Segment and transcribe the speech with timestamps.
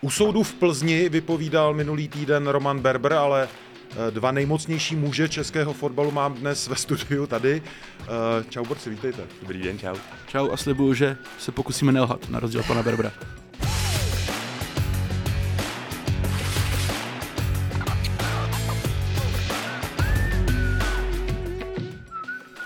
[0.00, 5.72] U soudu v Plzni vypovídal minulý týden Roman Berber, ale eh, dva nejmocnější muže českého
[5.72, 7.62] fotbalu mám dnes ve studiu tady.
[8.00, 9.22] Eh, Čau borci, vítejte.
[9.40, 9.96] Dobrý den, čau.
[10.26, 13.12] Čau a slibuju, že se pokusíme nelhat, na rozdíl od pana Berbera.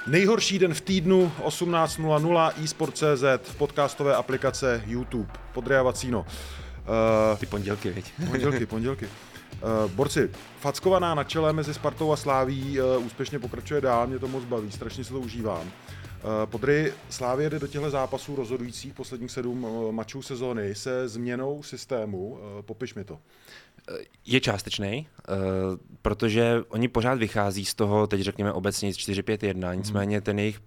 [0.07, 5.33] Nejhorší den v týdnu 18.00 eSport.cz v podcastové aplikace YouTube.
[5.53, 6.27] Podria Vacíno.
[6.83, 8.13] Uh, Ty pondělky, viď?
[8.31, 9.07] Pondělky, pondělky.
[9.07, 14.29] Uh, borci, fackovaná na čele mezi Spartou a Sláví uh, úspěšně pokračuje dál, mě to
[14.29, 15.63] moc baví, strašně se to užívám.
[15.67, 15.71] Uh,
[16.47, 22.29] Podry Slávě jde do těchto zápasů rozhodujících posledních sedm uh, mačů sezóny se změnou systému.
[22.29, 23.19] Uh, popiš mi to.
[24.27, 25.07] Je částečný,
[26.03, 30.61] protože oni pořád vychází z toho, teď řekněme obecně 4-5-1, nicméně ten jejich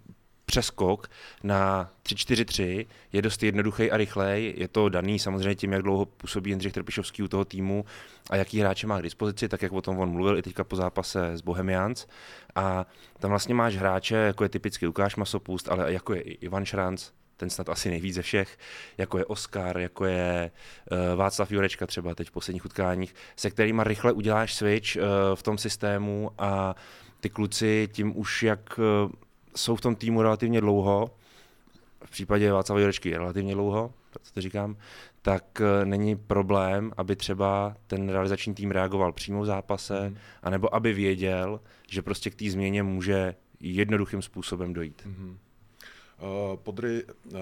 [0.45, 1.09] přeskok
[1.43, 4.53] na 3-4-3 je dost jednoduchý a rychlej.
[4.57, 7.85] Je to daný samozřejmě tím, jak dlouho působí Jindřich Trpišovský u toho týmu
[8.29, 10.75] a jaký hráče má k dispozici, tak jak o tom on mluvil i teďka po
[10.75, 12.07] zápase s Bohemians.
[12.55, 12.85] A
[13.19, 17.09] tam vlastně máš hráče, jako je typicky Lukáš Masopust, ale jako je i Ivan Šranc,
[17.37, 18.57] ten snad asi nejvíc ze všech,
[18.97, 20.51] jako je Oscar, jako je
[20.91, 25.01] uh, Václav Jurečka třeba teď v posledních utkáních, se kterými rychle uděláš switch uh,
[25.35, 26.75] v tom systému a
[27.19, 29.11] ty kluci tím už jak uh,
[29.55, 31.11] jsou v tom týmu relativně dlouho,
[32.05, 34.77] v případě Václava Jurečky relativně dlouho, co to říkám,
[35.21, 40.17] tak není problém, aby třeba ten realizační tým reagoval přímo v zápase, mm.
[40.43, 45.01] anebo aby věděl, že prostě k té změně může jednoduchým způsobem dojít.
[45.05, 45.37] Mm.
[46.21, 47.39] Uh, podry, uh,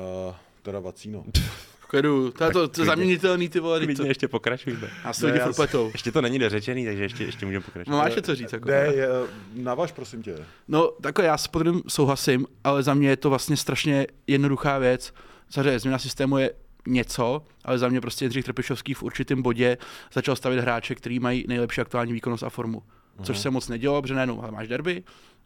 [0.61, 1.23] teda Vacíno.
[1.93, 3.79] Kledu, to je to, to zaměnitelný ty vole.
[3.79, 4.89] Klidně ještě pokračujme.
[5.03, 7.97] A se lidi furt Ještě to není dořečený, takže ještě, ještě můžeme pokračovat.
[7.97, 8.53] No máš co říct?
[8.53, 9.07] Jako, ne, je,
[9.53, 10.35] navaž prosím tě.
[10.67, 15.13] No takhle já s podrym souhlasím, ale za mě je to vlastně strašně jednoduchá věc.
[15.49, 16.51] Samozřejmě změna systému je
[16.87, 19.77] něco, ale za mě prostě Jindřich Trpišovský v určitém bodě
[20.13, 22.83] začal stavit hráče, který mají nejlepší aktuální výkonnost a formu.
[23.23, 25.03] Což se moc nedělo, protože najednou máš derby,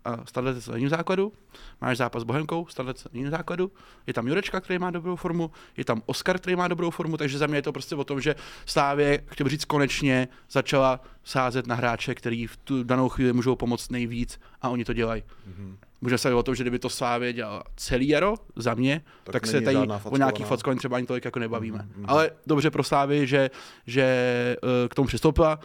[0.08, 1.34] a na jiném základu,
[1.82, 3.72] máš zápas s Bohemkou, Starlec na jiném základu,
[4.08, 7.38] je tam Jurečka, který má dobrou formu, je tam Oscar, který má dobrou formu, takže
[7.38, 8.36] za mě je to prostě o tom, že
[8.66, 13.92] Slávě, chtěl říct, konečně začala sázet na hráče, který v tu danou chvíli můžou pomoct
[13.92, 15.24] nejvíc a oni to dělají.
[15.24, 15.76] Mm-hmm.
[16.02, 19.48] Může se o tom, že kdyby to Slávě dělal celý jaro za mě, tak, tak
[19.48, 21.78] se tady o nějakých fackování třeba ani tolik jako nebavíme.
[21.78, 22.06] Mm-hmm.
[22.08, 23.50] Ale dobře pro Slávy, že,
[23.88, 25.60] že uh, k tomu přistoupila.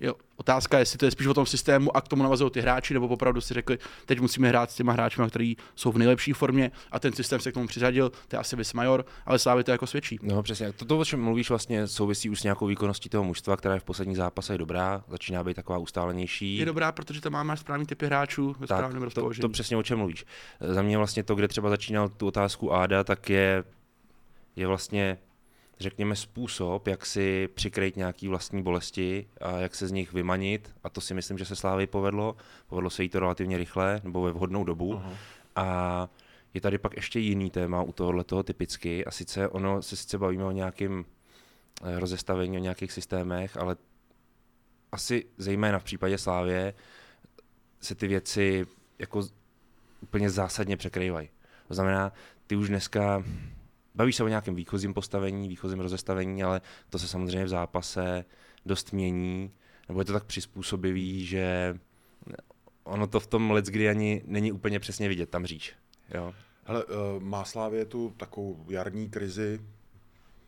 [0.00, 2.60] Jo, otázka je, jestli to je spíš o tom systému a k tomu navazují ty
[2.60, 6.32] hráči, nebo opravdu si řekli, teď musíme hrát s těma hráči, kteří jsou v nejlepší
[6.32, 9.64] formě a ten systém se k tomu přiřadil, to je asi Vis Major, ale Slávy
[9.64, 10.18] to jako svědčí.
[10.22, 13.74] No přesně, toto, o čem mluvíš, vlastně souvisí už s nějakou výkonností toho mužstva, která
[13.74, 16.56] je v posledních zápasech dobrá, začíná být taková ustálenější.
[16.56, 19.98] Je dobrá, protože tam máme správný typy hráčů ve správném to, to, přesně o čem
[19.98, 20.24] mluvíš.
[20.60, 23.64] Za mě vlastně to, kde třeba začínal tu otázku Áda, tak je,
[24.56, 25.18] je vlastně
[25.80, 30.74] řekněme, způsob, jak si přikrýt nějaký vlastní bolesti a jak se z nich vymanit.
[30.84, 32.36] A to si myslím, že se Slávy povedlo.
[32.66, 34.94] Povedlo se jí to relativně rychle nebo ve vhodnou dobu.
[34.94, 35.16] Uh-huh.
[35.56, 36.08] A
[36.54, 39.04] je tady pak ještě jiný téma u tohohle toho typicky.
[39.04, 41.04] A sice ono se sice bavíme o nějakém
[41.84, 43.76] eh, rozestavení, o nějakých systémech, ale
[44.92, 46.74] asi zejména v případě Slávě
[47.80, 48.66] se ty věci
[48.98, 49.22] jako
[50.00, 51.28] úplně zásadně překrývají.
[51.68, 52.12] To znamená,
[52.46, 53.24] ty už dneska
[53.94, 58.24] Bavíš se o nějakém výchozím postavení, výchozím rozestavení, ale to se samozřejmě v zápase
[58.66, 59.50] dost mění,
[59.88, 61.78] nebo je to tak přizpůsobivý, že
[62.84, 65.74] ono to v tom let's kdy ani není úplně přesně vidět, tam říč.
[66.14, 66.34] Jo.
[66.64, 66.92] Hele, uh,
[67.22, 69.60] má Slávě tu takovou jarní krizi,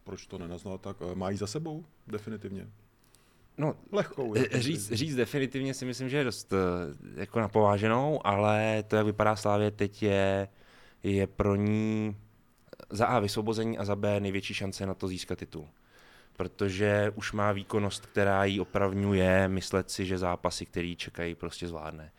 [0.04, 2.69] proč to nenaznal tak, má ji za sebou definitivně?
[3.58, 4.34] No, lehkou.
[4.52, 6.52] Říct, říct definitivně si myslím, že je dost
[7.14, 10.49] jako napováženou, ale to, jak vypadá Slávě teď, je,
[11.02, 12.16] je pro ní
[12.90, 15.69] za A vysvobození a za B největší šance na to získat titul.
[16.37, 22.11] Protože už má výkonnost, která jí opravňuje myslet si, že zápasy, který čekají, prostě zvládne.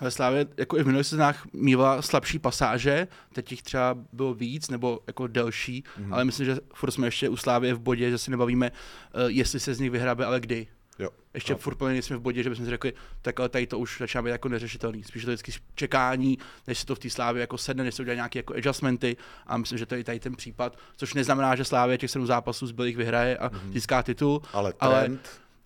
[0.00, 4.68] Ve Slávě jako i v minulých sezónách mývala slabší pasáže, teď jich třeba bylo víc
[4.68, 6.14] nebo jako delší, mm-hmm.
[6.14, 9.60] ale myslím, že furt jsme ještě u Slávě v bodě, že si nebavíme, uh, jestli
[9.60, 10.66] se z nich vyhrabe, ale kdy.
[10.98, 11.08] Jo.
[11.34, 11.58] Ještě no.
[11.58, 14.22] furt plně jsme v bodě, že bychom si řekli, tak ale tady to už začíná
[14.22, 15.04] být jako neřešitelný.
[15.04, 18.14] Spíš to vždycky čekání, než se to v té slávě jako sedne, než se udělá
[18.14, 19.16] nějaké jako adjustmenty
[19.46, 22.66] a myslím, že to je tady ten případ, což neznamená, že slávě těch sedm zápasů
[22.66, 23.72] zbylých vyhraje a mm-hmm.
[23.72, 24.42] získá titul.
[24.52, 25.20] Ale trend...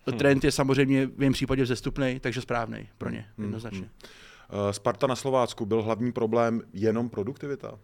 [0.07, 3.91] Ale Trend je samozřejmě v jejím případě vzestupný, takže správný pro ně, Hmm, jednoznačně.
[4.51, 7.79] Eh, Sparta na Slovácku byl hlavní problém jenom produktivita?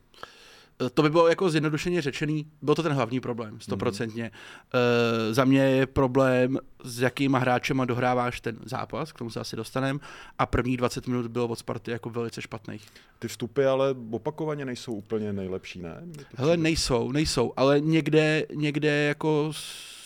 [0.80, 4.24] Eh, To by bylo jako zjednodušeně řečený, byl to ten hlavní problém, stoprocentně.
[4.24, 5.32] Mm-hmm.
[5.32, 9.98] za mě je problém, s jakýma hráčema dohráváš ten zápas, k tomu se asi dostaneme,
[10.38, 12.86] a první 20 minut bylo od Sparty jako velice špatných.
[13.18, 16.02] Ty vstupy ale opakovaně nejsou úplně nejlepší, ne?
[16.34, 19.52] Hele, nejsou, nejsou, ale někde, někde jako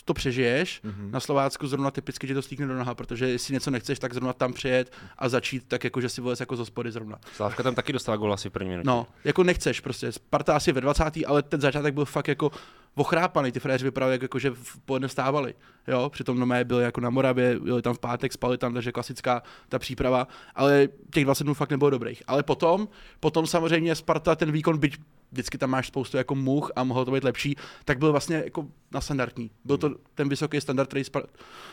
[0.05, 0.81] to přežiješ.
[0.83, 0.93] Mhm.
[0.93, 1.11] Mm-hmm.
[1.11, 4.33] Na Slovácku zrovna typicky tě to stýkne do noha, protože jestli něco nechceš, tak zrovna
[4.33, 7.17] tam přijet a začít tak jako, že si vylez jako z hospody zrovna.
[7.35, 8.87] Slávka tam taky dostala gol asi v první minutě.
[8.87, 10.11] No, jako nechceš prostě.
[10.11, 11.03] Sparta asi ve 20.
[11.27, 12.51] ale ten začátek byl fakt jako
[12.95, 13.51] ochrápaný.
[13.51, 15.53] Ty frajeři vypadali jako, že v poledne vstávali.
[15.87, 19.43] Jo, přitom Nomé byli jako na Moravě, byli tam v pátek, spali tam, takže klasická
[19.69, 22.23] ta příprava, ale těch 20 dnů fakt nebylo dobrých.
[22.27, 22.87] Ale potom,
[23.19, 24.97] potom samozřejmě Sparta ten výkon, byť
[25.31, 27.55] vždycky tam máš spoustu jako much a mohlo to být lepší,
[27.85, 29.51] tak byl vlastně jako na standardní.
[29.65, 31.25] Byl to ten vysoký standard, který Spar-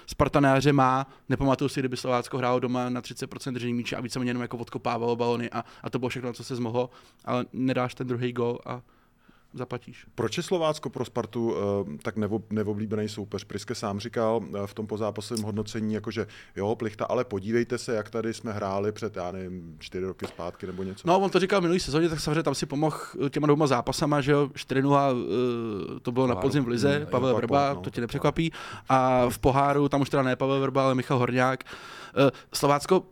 [0.06, 1.06] Sparta na jaře má.
[1.28, 5.16] Nepamatuju si, kdyby Slovácko hrálo doma na 30% držení míče a víceméně jenom jako odkopávalo
[5.16, 6.90] balony a, a to bylo všechno, co se zmohlo,
[7.24, 8.82] ale nedáš ten druhý gol a
[9.54, 10.06] zaplatíš.
[10.14, 11.56] Proč je Slovácko pro Spartu uh,
[12.02, 13.44] tak nevo, neoblíbený soupeř?
[13.44, 18.10] Priske sám říkal uh, v tom pozápasovém hodnocení, jakože jo, plichta, ale podívejte se, jak
[18.10, 21.08] tady jsme hráli před, já nevím, čtyři roky zpátky nebo něco.
[21.08, 22.96] No, on to říkal v minulý sezóně, tak samozřejmě tam si pomohl
[23.30, 26.48] těma dvěma zápasama, že jo, 4-0, uh, to bylo na Poháru.
[26.48, 28.52] podzim v Lize, Mm, Pavel Vrba, no, to ti to nepřekvapí.
[28.88, 31.64] A v poháru, tam už teda ne Pavel Vrba, ale Michal Horňák.
[31.64, 33.02] Uh, Slovácko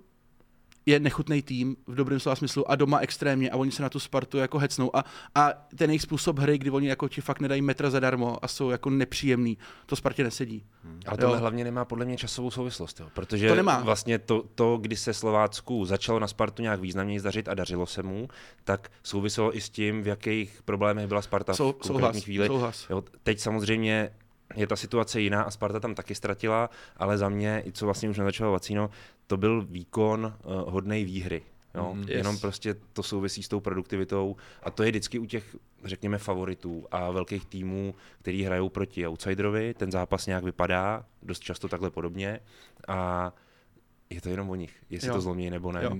[0.86, 3.98] je nechutný tým v dobrém slova smyslu a doma extrémně a oni se na tu
[4.00, 5.04] Spartu jako hecnou a,
[5.34, 8.70] a ten jejich způsob hry, kdy oni jako ti fakt nedají metra zadarmo a jsou
[8.70, 10.64] jako nepříjemný, to Spartě nesedí.
[11.06, 11.40] Ale tohle Jo.
[11.40, 13.06] hlavně nemá podle mě časovou souvislost, jo.
[13.14, 13.80] protože To nemá.
[13.80, 18.02] vlastně to, to, kdy se Slovácku začalo na Spartu nějak významněji zdařit a dařilo se
[18.02, 18.28] mu,
[18.64, 22.46] tak souviselo i s tím, v jakých problémech byla Sparta Sou, v konkrétní souhlas, chvíli.
[22.46, 22.86] souhlas.
[22.90, 24.10] Jo, teď samozřejmě
[24.54, 28.08] je ta situace jiná a Sparta tam taky ztratila, ale za mě, i co vlastně
[28.10, 28.90] už naznačoval Vacíno,
[29.26, 31.42] to byl výkon uh, hodnej výhry.
[31.74, 31.90] Jo?
[31.94, 32.08] Mm, Yes.
[32.10, 36.86] Jenom prostě to souvisí s tou produktivitou a to je vždycky u těch, řekněme, favoritů
[36.90, 39.74] a velkých týmů, který hrajou proti outsiderovi.
[39.74, 42.40] Ten zápas nějak vypadá, dost často takhle podobně
[42.88, 43.32] a
[44.10, 45.14] je to jenom o nich, jestli Jo.
[45.14, 45.84] to zlomí nebo ne.
[45.84, 45.96] Jo.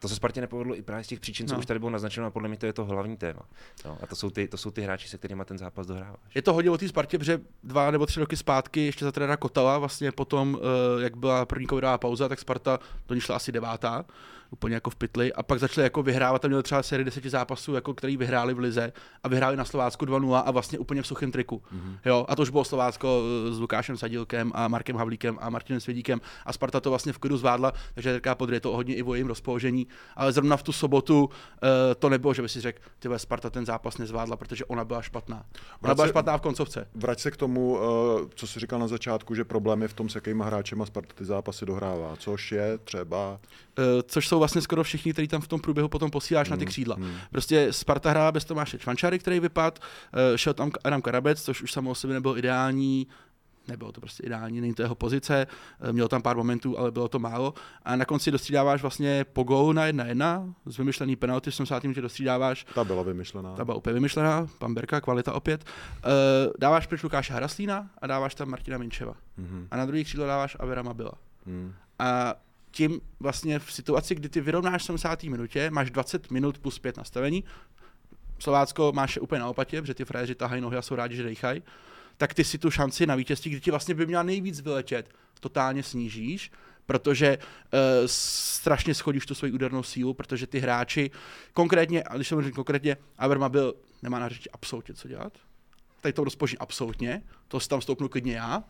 [0.00, 1.58] To se Spartě nepovedlo i právě z těch příčin, co No.
[1.58, 3.42] už tady bylo naznačeno a podle mě to je to hlavní téma.
[3.84, 3.98] Jo?
[4.02, 6.20] A to jsou, ty, to jsou ty hráči, se kterými ten zápas dohráváš.
[6.34, 9.36] Je to hodně o té Spartě, protože dva nebo tři roky zpátky, ještě za trenéra
[9.36, 10.58] Kotala, vlastně potom,
[10.98, 14.04] eh, jak byla první covidová pauza, tak Sparta do ní šla asi devátá,
[14.50, 17.74] úplně jako v pytli, a pak začali jako vyhrávat, tam měli třeba sérii deseti zápasů,
[17.74, 18.92] jako který vyhráli v Lize
[19.22, 21.62] a vyhráli na Slovácku 2-0 a vlastně úplně v suchém triku.
[21.74, 21.98] Mm-hmm.
[22.04, 25.80] Jo, a to už bylo Slovácko eh, s Lukášem Sadilkem a Markem Havlíkem a Martinem
[25.80, 29.02] Svědíkem a Sparta to vlastně v klidu zvládla, takže říká podry, je to hodně i
[29.02, 29.86] o jejím rozpoložení,
[30.16, 31.30] ale zrovna v tu sobotu
[31.62, 35.02] eh, to nebylo, že by si řekl, ty Sparta ten zápas nezvládla, protože ona byla
[35.02, 35.36] špatná.
[35.36, 35.44] Ona
[35.82, 36.88] Vrať byla se- špatná v koncovce.
[36.94, 37.80] Vrať se k tomu, uh,
[38.34, 41.24] co jsi říkal na začátku, že problém je v tom, s jakýma hráčema Sparta ty
[41.24, 43.40] zápasy dohrává, což je třeba...
[43.78, 46.66] Eh, což jsou vlastně skoro všichni, kteří tam v tom průběhu potom posíláš na ty
[46.66, 46.96] křídla.
[47.30, 49.78] Prostě Sparta hrála bez Tomáše Čvančary, který vypad,
[50.34, 53.06] eh, šel tam Adam Karabec, což už samo o sobě nebylo ideální,
[53.68, 55.46] nebylo to prostě ideální, není to jeho pozice,
[55.80, 57.54] eh, měl tam pár momentů, ale bylo to málo.
[57.82, 61.82] A na konci dostřídáváš vlastně po gólu na 1-1, z vymyšlený penalty, v 70.
[61.82, 63.54] minutě dostřídáváš Ta byla vymyšlená.
[63.54, 65.64] ta byla úplně vymyšlená, Pamberka, kvalita opět.
[65.64, 66.10] Uh,
[66.58, 69.14] dáváš pryč Lukáše Haraslína a dáváš tam Martina Minčeva.
[69.36, 69.68] Mhm.
[69.70, 71.12] A na druhý křídlo dáváš Avera Mabila.
[71.46, 71.72] Hmm.
[71.98, 72.34] A
[72.70, 75.22] tím vlastně v situaci, kdy ty vyrovnáš v 70.
[75.22, 77.44] minutě, máš 20 minut plus 5 nastavení,
[78.38, 81.62] Slovácko máš úplně na opatě, protože ty frajeři tahají nohy a jsou rádi, že dejchají,
[82.16, 85.10] tak ty si tu šanci na vítězství, kdy ti vlastně by měla nejvíc vyletět,
[85.40, 86.50] totálně snížíš,
[86.86, 91.10] protože uh, strašně schodíš tu svoji údernou sílu, protože ty hráči,
[91.52, 95.32] konkrétně, a když jsem řekl konkrétně, Averma byl, nemá na řeči absolutně co dělat,
[96.00, 98.64] tady to rozpočí absolutně, to si tam stoupnu klidně já,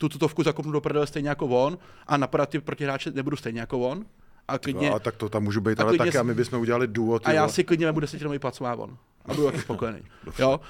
[0.00, 3.78] tu tutovku zakopnu do prdele stejně jako on a napadat ty protihráče nebudu stejně jako
[3.78, 4.04] on.
[4.48, 6.88] A klidně, A tak to tam můžu být, A ale taky a my bychom udělali
[6.88, 8.96] ty a já si klidně vemu desetinový plat, co má on.
[9.24, 10.00] A budu taky spokojený.
[10.38, 10.60] jo?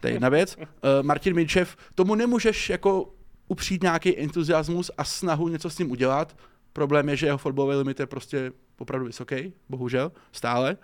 [0.00, 0.56] To je jedna věc.
[0.56, 0.64] Uh,
[1.02, 3.14] Martin Minčev, tomu nemůžeš jako
[3.48, 6.36] upřít nějaký entuziasmus a snahu něco s ním udělat.
[6.72, 10.76] Problém je, že jeho fotbalový limit je prostě opravdu vysoký, bohužel, stále.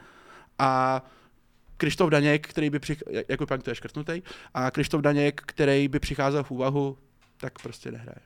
[0.58, 1.02] A
[1.76, 4.22] Krištof Daněk, který by přicházel, jako pan, to je škrtnutý,
[4.54, 6.98] a Krištof Daněk, který by přicházel v úvahu,
[7.44, 8.16] tak prostě nehraje.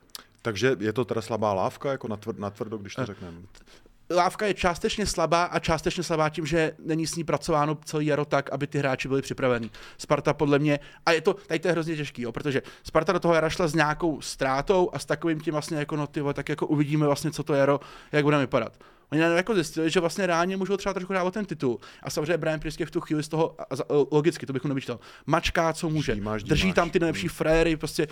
[0.43, 3.07] Takže je to teda slabá lávka, jako natvr, natvrdo, když to Eh.
[3.07, 3.39] řekneme.
[4.11, 8.25] Lávka je částečně slabá a částečně slabá tím, že není s ní pracováno celý jaro
[8.25, 9.71] tak, aby ty hráči byli připraveni.
[9.99, 13.21] Sparta podle mě, a je to, tady to je hrozně těžký, jo, protože Sparta do
[13.21, 16.35] toho jara šla s nějakou ztrátou a s takovým tím vlastně jako no ty vole,
[16.35, 17.81] tak jako uvidíme vlastně, co to jaro,
[18.13, 18.73] jak bude vypadat.
[19.13, 21.79] Oni najednou jako zjistili, že vlastně reálně můžou třeba trošku dávat ten titul.
[22.03, 23.57] A samozřejmě Brian Prisky v tu chvíli z toho,
[24.13, 26.13] logicky, to bychom nevyčítal, mačká, co může.
[26.13, 27.35] Ždímáš, Drží tam ty nejlepší Hmm.
[27.35, 28.07] fréry, prostě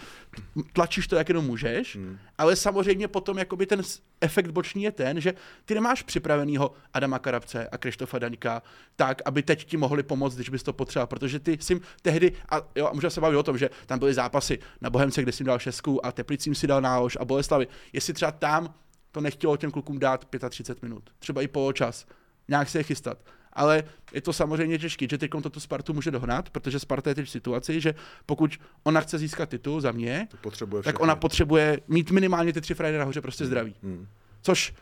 [0.72, 2.18] tlačíš to, jak jenom můžeš, Hmm.
[2.38, 3.82] ale samozřejmě potom jakoby ten
[4.20, 5.34] efekt boční je ten, že
[5.64, 8.62] ty nemáš připravenýho Adama Karabce a Krištofa Daňka
[8.96, 12.60] tak, aby teď ti mohli pomoct, když bys to potřeboval, protože ty jsi tehdy, a
[12.76, 15.44] jo, a můžeme se bavit o tom, že tam byly zápasy na Bohemce, kde jsi
[15.44, 17.66] dal šestku a Teplicím si dal nálož a Boleslavi.
[17.92, 18.74] Jestli třeba tam
[19.16, 22.06] to nechtělo těm klukům dát 35 minut, třeba i poločas,
[22.48, 23.18] nějak se je chystat.
[23.52, 27.14] Ale je to samozřejmě těžké, že teď to tu Spartu může dohnat, protože Sparta je
[27.14, 27.94] teď v situaci, že
[28.26, 31.02] pokud ona chce získat titul za mě, To potřebuje tak všechny.
[31.02, 33.74] ona potřebuje mít minimálně ty tři frajery nahoře prostě zdraví.
[33.82, 34.06] Hmm.
[34.42, 34.74] Což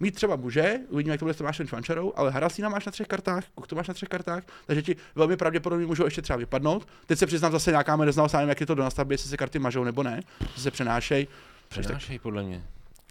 [0.00, 3.06] mít třeba může, uvidíme, jak to bude s Tomášem Čvančarou, ale Harasína máš na třech
[3.06, 6.88] kartách, Kuchtu máš na třech kartách, takže ti velmi pravděpodobně můžou ještě třeba vypadnout.
[7.06, 9.36] Teď se přiznám zase nějaká mi neznal sám, jak je to do nastavby, jestli se
[9.36, 11.28] karty mažou nebo ne, jestli se přenášejí.
[11.68, 12.62] Přenášej podle mě.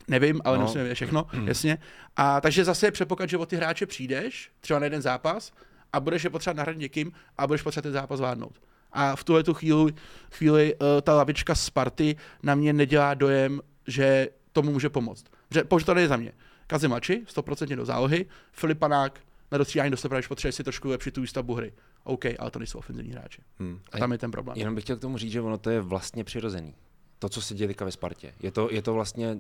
[0.10, 0.74] Nevím, ale No.
[0.74, 1.78] vědět všechno, jasně.
[2.16, 5.52] A takže zase je předpoklad, že o ty hráče přijdeš, třeba na jeden zápas,
[5.94, 8.62] a budeš je potřebovat nahradit někým a budeš potřebovat ten zápas zvládnout.
[8.92, 9.94] A v tuhle tu chvíli,
[10.32, 15.26] chvíli uh, ta lavička Sparty na mě nedělá dojem, že tomu může pomoct.
[15.52, 16.32] Že, pokud to nejde za mě.
[16.68, 19.20] Kazimači, 100% do zálohy, Filipanák
[19.52, 21.74] na dostřídání do sebe, když potřebuje si trošku lepšit tu výstavbu hry.
[22.04, 23.42] OK, ale to nejsou ofenzivní hráči.
[23.60, 23.80] Hmm.
[23.92, 24.58] A tam je ten problém.
[24.58, 26.76] Jenom bych chtěl k tomu říct, že ono to je vlastně přirozený.
[27.20, 28.34] To, co se děje teďka ve Spartě.
[28.40, 29.38] Je to, je to vlastně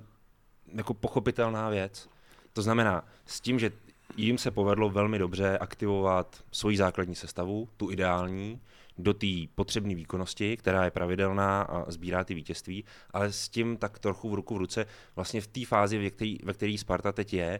[0.73, 2.09] jako pochopitelná věc.
[2.53, 3.71] To znamená, s tím, že
[4.17, 8.61] jim se povedlo velmi dobře aktivovat svoji základní sestavu, tu ideální,
[8.97, 13.99] do té potřebné výkonnosti, která je pravidelná a sbírá ty vítězství, ale s tím tak
[13.99, 14.85] trochu v ruku v ruce,
[15.15, 17.59] vlastně v té fázi, ve který, ve který Sparta teď je,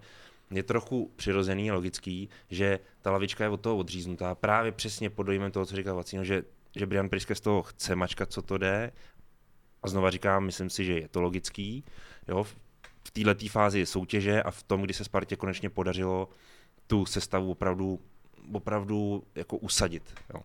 [0.52, 5.24] je trochu přirozený a logický, že ta lavička je od toho odříznutá právě přesně pod
[5.24, 6.44] dojmem toho, co říkal Vacino, že,
[6.76, 8.92] že Brian Priske z toho chce mačkat, co to jde.
[9.84, 11.84] A znova říkám, myslím si, že je to logický.
[12.28, 12.46] Jo,
[13.10, 16.30] v- této fázi soutěže a v tom, kdy se Spartě konečně podařilo
[16.88, 18.00] tu sestavu opravdu,
[18.54, 20.04] opravdu jako usadit.
[20.34, 20.42] Jo.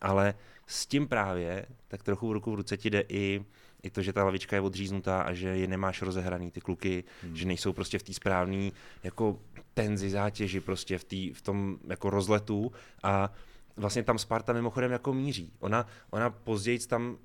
[0.00, 0.34] Ale
[0.66, 3.44] s tím právě, tak trochu v ruku v ruce ti jde i,
[3.82, 7.36] i to, že ta lavička je odříznutá a že je nemáš rozehraný ty kluky, hmm.
[7.36, 8.70] že nejsou prostě v té správné
[9.02, 9.38] jako
[9.74, 13.32] tenzi, zátěži, prostě v, tý, v tom jako rozletu a
[13.76, 15.52] vlastně tam Sparta mimochodem jako míří.
[15.58, 17.18] Ona, ona později tam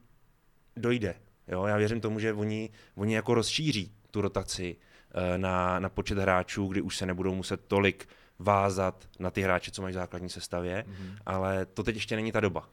[0.76, 1.16] dojde.
[1.48, 1.66] Jo?
[1.66, 4.76] Já věřím tomu, že oni, oni jako rozšíří tu rotaci
[5.14, 8.08] eh, na, na počet hráčů, kdy už se nebudou muset tolik
[8.40, 11.16] vázat na ty hráče, co mají v základní sestavě, mm-hmm.
[11.26, 12.70] ale to teď ještě není ta doba.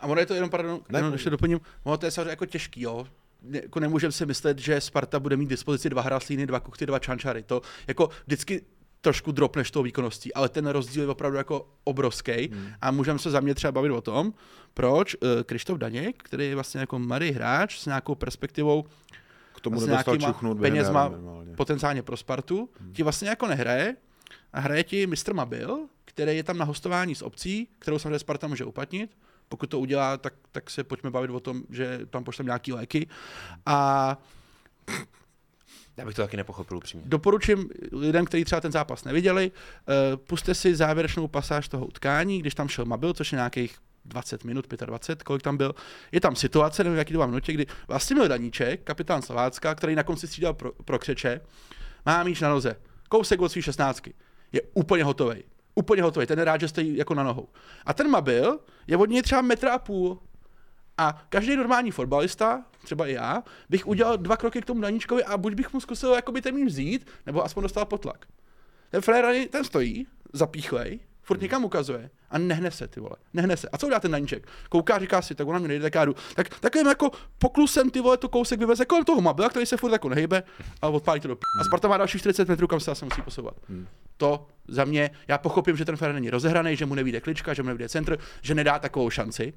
[0.00, 2.46] A ono je to jenom, pardon, Ne, jenom ještě doplním, ono to je samozřejmě jako
[2.46, 3.06] těžký, jo.
[3.50, 7.42] Jako nemůžeme si myslet, že Sparta bude mít dispozici dva hraslíny, dva kuchty, dva čančary.
[7.42, 8.62] To jako vždycky
[9.00, 12.68] trošku dropneš tou výkonností, ale ten rozdíl je opravdu jako obrovský hmm.
[12.80, 14.32] a můžeme se za mě třeba bavit o tom,
[14.74, 18.84] proč uh, Krištof Daněk, který je vlastně jako mladý hráč s nějakou perspektivou,
[19.66, 21.12] tomu Vlastně nedostal nějakýma čuchnout penězma
[21.56, 22.92] potenciálně pro Spartu, hmm.
[22.92, 23.96] ti vlastně jako nehraje
[24.52, 25.34] a hraje ti Mr.
[25.34, 29.16] Mabil, který je tam na hostování s obcí, kterou samozřejmě Sparta může uplatnit.
[29.48, 33.06] Pokud to udělá, tak, tak se pojďme bavit o tom, že tam pošlem nějaký léky.
[33.66, 34.18] A
[35.96, 37.04] Já bych to taky nepochopil upřímně.
[37.08, 42.54] doporučím lidem, kteří třeba ten zápas neviděli, uh, puste si závěrečnou pasáž toho utkání, když
[42.54, 45.74] tam šel Mabil, což je nějakých 20 minut, 25, kolik tam byl.
[46.12, 50.02] Je tam situace, nevím, jaký to mám minutě, kdy Vlastimil Daníček, kapitán Slovácka, který na
[50.02, 51.40] konci střídal pro, pro křeče,
[52.06, 52.76] má míč na noze.
[53.08, 54.02] Kousek od svý 16.
[54.52, 55.44] Je úplně hotový.
[55.74, 56.26] Úplně hotový.
[56.26, 57.48] Ten je rád, že stojí jako na nohou.
[57.86, 60.18] A ten Mabil je od něj třeba metra a půl.
[60.98, 65.36] A každý normální fotbalista, třeba i já, bych udělal dva kroky k tomu Daníčkovi a
[65.36, 68.26] buď bych mu zkusil jakoby ten míč vzít, nebo aspoň dostal potlak.
[68.90, 73.16] Ten Frér, ten stojí, zapíchlej, furt někam ukazuje a nehne se, ty vole.
[73.34, 73.68] Nehne se.
[73.68, 74.46] A co udělá ten Daníček?
[74.68, 76.14] Kouká, říká si, tak ona mě nejde, tak já jdu.
[76.34, 79.92] Tak takovým jako poklusem ty vole to kousek vyveze kolem toho Mabila, který se furt
[79.92, 80.42] jako nehejbe
[80.82, 83.22] a odpálí to do p- A Sparta má další 40 metrů, kam se zase musí
[83.22, 83.54] posouvat.
[84.16, 87.62] To za mě, já pochopím, že ten Frér není rozehraný, že mu nevíde klička, že
[87.62, 89.52] mu nevíde centr, že nedá takovou šanci.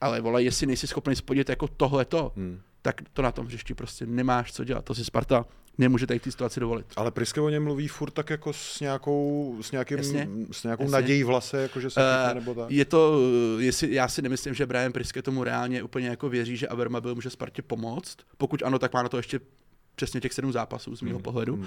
[0.00, 2.60] Ale vole, jestli nejsi schopný spodit jako tohleto, hmm.
[2.82, 4.84] Tak to na tom hřišti prostě nemáš co dělat.
[4.84, 5.44] To si Sparta
[5.78, 6.86] nemůže tady v té situaci dovolit.
[6.96, 10.28] Ale Priske o něm mluví furt tak jako s nějakou, s nějakým, Jasně.
[10.52, 10.92] s nějakou Jasně.
[10.92, 12.70] nadějí v lase, jako že se chytne, nebo tak.
[12.70, 13.20] Je to,
[13.58, 17.14] eh, jestli, já si nemyslím, že Brian Priske tomu reálně úplně jako věří, že Avermabil
[17.14, 18.16] může Spartě pomoct.
[18.38, 19.40] Pokud ano, tak má na to ještě
[19.94, 21.64] přesně těch sedm zápasů z mého pohledu.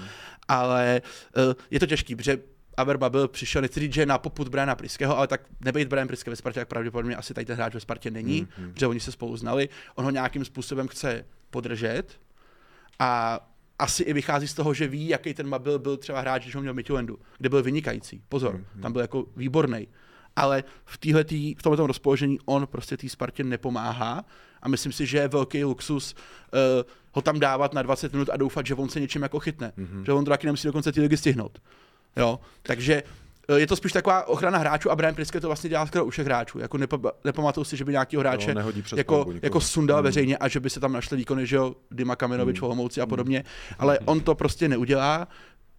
[0.48, 1.02] Ale
[1.36, 2.38] uh, je to těžký, protože
[2.76, 6.36] Avermabil přišel, nechci říct, že na poput Briana Priského, ale tak nebejt Brian Priske ve
[6.36, 9.36] Spartě, tak pravděpodobně asi tady ten hráč ve Spartě není, mm, protože oni se spolu
[9.36, 9.68] znali.
[9.94, 12.20] On ho nějakým způsobem chce podržet
[12.98, 13.40] a
[13.78, 16.60] asi i vychází z toho, že ví, jaký ten Mabil byl třeba hráč, když ho
[16.60, 18.22] měl Midtjyllandu, kde byl vynikající.
[18.28, 19.88] Pozor, mm, tam byl jako výborný.
[20.36, 24.24] Ale v, týhletý, v tomhle rozpoložení on prostě té Spartě nepomáhá
[24.62, 28.36] A myslím si, že je velký luxus uh, ho tam dávat na 20 minut a
[28.36, 29.72] doufat, že on se něčím jako chytne.
[29.78, 30.02] Mm-hmm.
[30.02, 31.58] Že on to taky nemusí do konce té ligy stihnout.
[32.16, 33.02] Jo, takže
[33.48, 36.10] eh, je to spíš taková ochrana hráčů a Brian Priske to vlastně dělá skoro u
[36.10, 36.58] všech hráčů.
[36.58, 38.54] Jako nepa, nepamatuju si, že by nějakého hráče
[38.96, 40.04] jako, jako sundal hmm.
[40.04, 42.66] veřejně a že by se tam našli výkony, že jo, Dima Kamenovič, hmm.
[42.66, 43.44] Olomouci a podobně,
[43.78, 45.28] ale on to prostě neudělá.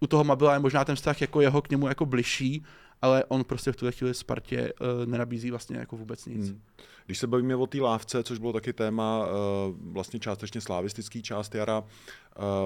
[0.00, 2.64] U toho Mabila je možná ten vztah jako jeho k němu jako bližší,
[3.02, 6.48] ale on prostě v tuhle chvíli Spartě uh, nenabízí vlastně jako vůbec nic.
[6.48, 6.60] Hmm.
[7.06, 11.54] Když se bavíme o té lávce, což bylo taky téma uh, vlastně částečně slavistický část
[11.54, 11.84] jara, uh,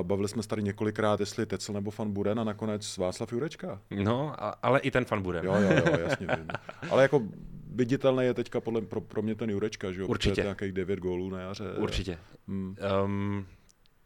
[0.02, 3.80] bavili jsme se tady několikrát, jestli Tecel nebo Fan Buren a nakonec Václav Jurečka.
[3.90, 5.44] No, ale i ten Fan Buren.
[5.44, 6.26] Jo, jo, jo, jasně.
[6.90, 7.22] ale jako
[7.74, 10.06] viditelný je teďka podle, pro, pro mě ten Jurečka, že jo?
[10.06, 10.42] Určitě.
[10.42, 11.72] nějakých 9 gólů na jaře.
[11.76, 12.18] Určitě.
[12.48, 12.76] Hmm.
[13.04, 13.46] Um,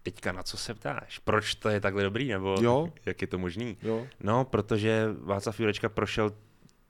[0.03, 1.19] teďka na co se ptáš?
[1.19, 2.93] Proč to je takhle dobrý, nebo jo.
[3.07, 3.77] jak je to možný?
[3.83, 4.07] Jo.
[4.21, 6.33] No, protože Václav Jurečka prošel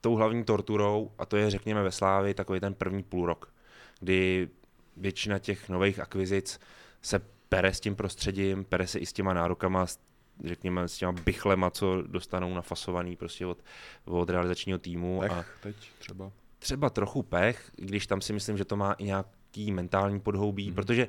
[0.03, 3.53] tou hlavní torturou, a to je, řekněme, ve Slávi takový ten první půl rok,
[3.99, 4.49] kdy
[4.97, 6.59] většina těch nových akvizic
[7.01, 7.19] se
[7.49, 9.85] pere s tím prostředím, pere se i s těma nárokama,
[10.43, 13.63] řekněme, s těma bychlema, co dostanou nafasovaný prostě od,
[14.05, 15.19] od realizačního týmu.
[15.19, 16.31] Pech a teď třeba.
[16.59, 20.75] Třeba trochu pech, když tam si myslím, že to má i nějaký mentální podhoubí, mm.
[20.75, 21.07] protože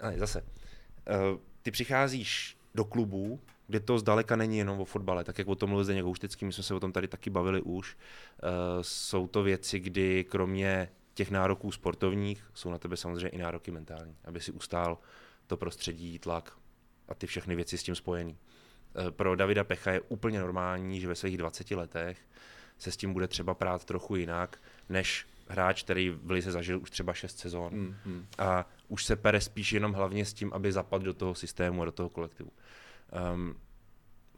[0.00, 5.38] ale zase, uh, ty přicházíš do klubu, kde to zdaleka není jenom o fotbale, tak
[5.38, 7.96] jak o tom mluvil Zdeněk Houštický, my jsme se o tom tady taky bavili už.
[7.96, 13.70] Uh, jsou to věci, kdy kromě těch nároků sportovních jsou na tebe samozřejmě i nároky
[13.70, 14.98] mentální, aby si ustál
[15.46, 16.52] to prostředí, tlak
[17.08, 18.32] a ty všechny věci s tím spojený.
[18.32, 22.18] Uh, pro Davida Pecha je úplně normální, že ve svých 20 letech
[22.78, 24.58] se s tím bude třeba prát trochu jinak,
[24.88, 28.26] než hráč, který v Lize zažil už třeba 6 sezon mm, mm.
[28.38, 31.84] a už se pere spíš jenom hlavně s tím, aby zapadl do toho systému a
[31.84, 32.50] do toho kolektivu.
[33.32, 33.56] Um,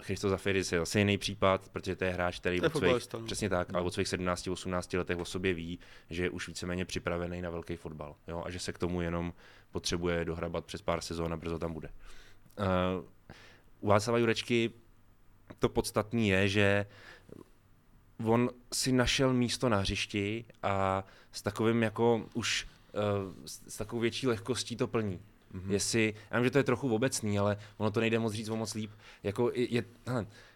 [0.03, 3.21] Christo Zafiris je zase jiný případ, protože to je hráč, který od svých, no.
[3.21, 5.79] přesně tak, ale od svých 17-18 letech o sobě ví,
[6.11, 9.33] že je už víceméně připravený na velký fotbal jo, a že se k tomu jenom
[9.71, 11.89] potřebuje dohrabat přes pár sezón a brzo tam bude.
[12.59, 13.05] Uh,
[13.81, 14.73] u Václava Jurečky
[15.59, 16.87] to podstatné je, že
[18.25, 24.27] on si našel místo na hřišti a s takovým jako už uh, s takovou větší
[24.27, 25.21] lehkostí to plní.
[25.55, 25.71] Mm-hmm.
[25.71, 28.57] Jestli, já vím, že to je trochu obecný, ale ono to nejde moc říct o
[28.57, 28.91] moc líp.
[29.23, 29.85] Jako je, je,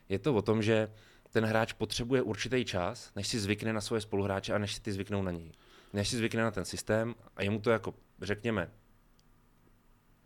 [0.08, 0.90] je to o tom, že
[1.30, 4.92] ten hráč potřebuje určitý čas, než si zvykne na svoje spoluhráče a než si ty
[4.92, 5.52] zvyknou na něj.
[5.92, 8.70] Než si zvykne na ten systém a jemu to jako, řekněme,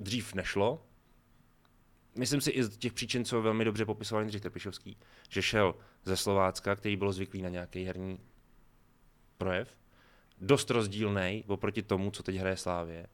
[0.01, 0.87] dřív nešlo.
[2.19, 4.97] Myslím si i z těch příčin, co velmi dobře popisoval Jindřich Trpišovský,
[5.29, 8.21] že šel ze Slovácka, který byl zvyklý na nějaký herní
[9.39, 9.77] projev,
[10.41, 13.07] dost rozdílný oproti tomu, co teď hraje Slávě.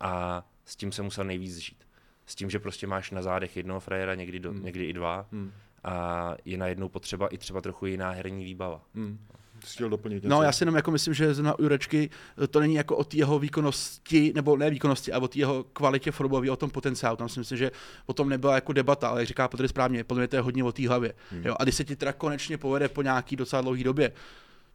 [0.00, 1.84] A s tím se musel nejvíc žít.
[2.26, 4.64] S tím, že prostě máš na zádech jednoho frajera, někdy, do, hmm.
[4.64, 5.26] někdy i dva.
[5.32, 5.52] Hmm.
[5.84, 8.82] A je najednou potřeba i třeba trochu jiná herní výbava.
[8.94, 9.18] Hmm.
[9.66, 10.28] Chtěl doplnit něco?
[10.28, 12.10] No, já si jenom jako myslím, že na Jurečky
[12.50, 16.10] to není jako o té jeho výkonnosti, nebo ne výkonnosti, ale o té jeho kvalitě
[16.10, 17.16] fotbalové, o tom potenciálu.
[17.16, 17.70] Tam si myslím, že
[18.06, 20.64] o tom nebyla jako debata, ale jak říká Petr správně, podle mě to je hodně
[20.64, 21.14] o té hlavě.
[21.30, 21.46] Hmm.
[21.46, 21.56] Jo?
[21.58, 24.12] A když se ti teda konečně povede po nějaký docela dlouhé době,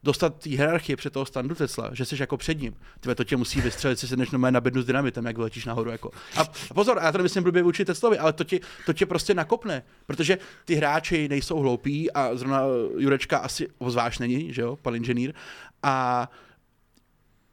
[0.04, 2.76] dostat té hierarchie před toho standu Tesla, že jsi jako před ním.
[3.00, 5.90] Ty to tě musí vystřelit, si se než na bednu s dynamitem, jak letíš nahoru.
[5.90, 6.12] Jako.
[6.38, 9.34] A, a pozor, já to nemyslím blbě vůči Teslovi, ale to tě, to tě prostě
[9.34, 12.62] nakopne, protože ty hráči nejsou hloupí a zrovna
[12.98, 15.34] Jurečka asi zvlášť není, že jo, pan inženýr.
[15.84, 16.30] A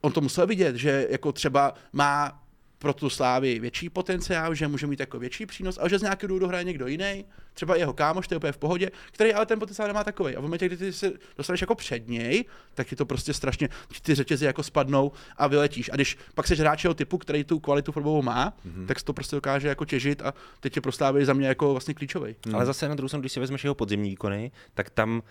[0.01, 2.40] on to musel vidět, že jako třeba má
[2.81, 6.27] pro tu slávy větší potenciál, že může mít jako větší přínos, ale že z nějakého
[6.27, 9.59] důvodu hraje někdo jiný, třeba jeho kámoš, to je úplně v pohodě, který ale ten
[9.59, 10.35] potenciál nemá takový.
[10.35, 13.69] A v momentě, kdy ty se dostaneš jako před něj, tak ti to prostě strašně,
[14.01, 15.89] ty řetězy jako spadnou a vyletíš.
[15.93, 18.85] A když pak seš hráč typu, který tu kvalitu fotbalovou má, mm-hmm.
[18.85, 21.93] tak to prostě dokáže jako těžit a teď je pro slávy za mě jako vlastně
[21.93, 22.35] klíčový.
[22.45, 22.55] Mm.
[22.55, 25.21] Ale zase na druhou stranu, když si vezmeš jeho podzimní výkony, tak tam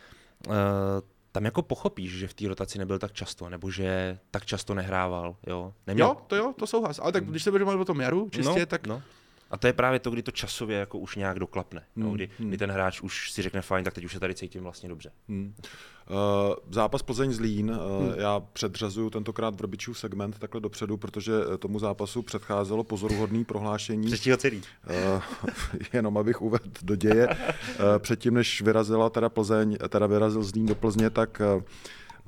[0.48, 0.54] uh,
[1.32, 5.36] tam jako pochopíš, že v té rotaci nebyl tak často, nebo že tak často nehrával,
[5.46, 5.74] jo?
[5.86, 6.06] Neměl...
[6.06, 6.98] Jo, to jo, to souhlas.
[6.98, 8.86] Ale tak když se budeme o tom jaru čistě, no, tak...
[8.86, 9.02] No.
[9.50, 11.82] A to je právě to, kdy to časově jako už nějak doklapne.
[11.96, 12.06] Hmm.
[12.06, 12.48] No, kdy, hmm.
[12.48, 15.12] kdy ten hráč už si řekne fajn, tak teď už se tady cítím vlastně dobře.
[15.28, 15.54] Hmm.
[16.10, 18.14] Uh, zápas Plzeň Zlín, uh, hmm.
[18.18, 24.06] já předřazuju tentokrát Vrbičův segment takhle dopředu, protože eh, tomu zápasu předcházelo pozoruhodný prohlášení.
[24.06, 24.56] Třetího celý.
[24.56, 25.22] Uh,
[25.92, 27.28] jenom abych uvedl do děje.
[27.28, 27.34] Uh,
[27.98, 31.62] předtím, než vyrazila teda Plzeň, teda vyrazil Zlín do Plzně, tak uh,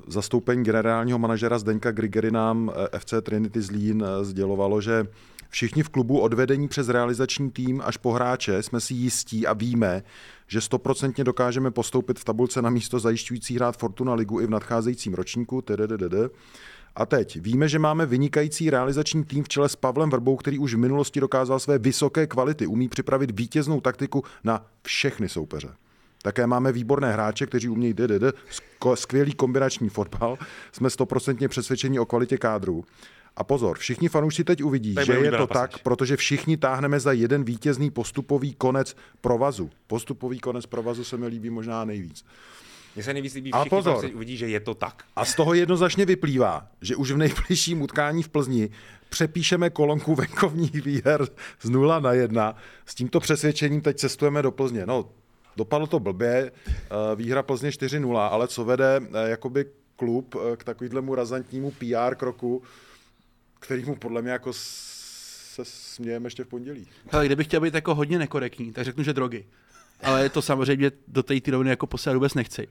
[0.06, 5.06] zastoupení generálního manažera Zdeňka Grigery nám FC Trinity Zlín sdělovalo, že
[5.52, 10.02] Všichni v klubu odvedení přes realizační tým až po hráče jsme si jistí a víme,
[10.46, 15.14] že stoprocentně dokážeme postoupit v tabulce na místo zajišťující hrát Fortuna ligu i v nadcházejícím
[15.14, 15.64] ročníku.
[16.96, 20.74] A teď víme, že máme vynikající realizační tým v čele s Pavlem Vrbou, který už
[20.74, 25.68] v minulosti dokázal své vysoké kvality, umí připravit vítěznou taktiku na všechny soupeře.
[26.22, 28.36] Také máme výborné hráče, kteří umějí DDD,
[28.94, 30.38] skvělý kombinační fotbal.
[30.72, 32.84] Jsme stoprocentně přesvědčeni o kvalitě kádru.
[33.36, 35.82] A pozor, všichni fanoušci teď uvidí, Tady že je to oblíbená tak, pasáž.
[35.82, 39.70] protože všichni táhneme za jeden vítězný postupový konec provazu.
[39.86, 42.24] Postupový konec provazu se mi líbí možná nejvíc.
[42.94, 44.04] Mně se nejvíc líbí, A všichni pozor.
[44.14, 45.04] uvidí, že je to tak.
[45.16, 48.70] A z toho jednoznačně vyplývá, že už v nejbližším utkání v Plzni
[49.08, 51.26] přepíšeme kolonku venkovních výher
[51.60, 52.56] z 0 na 1.
[52.86, 54.86] S tímto přesvědčením teď cestujeme do Plzně.
[54.86, 55.08] No,
[55.56, 56.70] dopadlo to blbě, eh,
[57.16, 59.64] výhra Plzně 4-0, ale co vede eh, jakoby
[59.96, 62.62] klub eh, k takovýhlemu razantnímu PR kroku,
[63.62, 66.86] kterýmu podle mě jako se smějeme ještě v pondělí.
[67.12, 69.46] Hele, kdybych chtěl být jako hodně nekorektní, tak řeknu, že drogy.
[70.02, 72.68] Ale to samozřejmě do té roviny jako posílat vůbec nechci.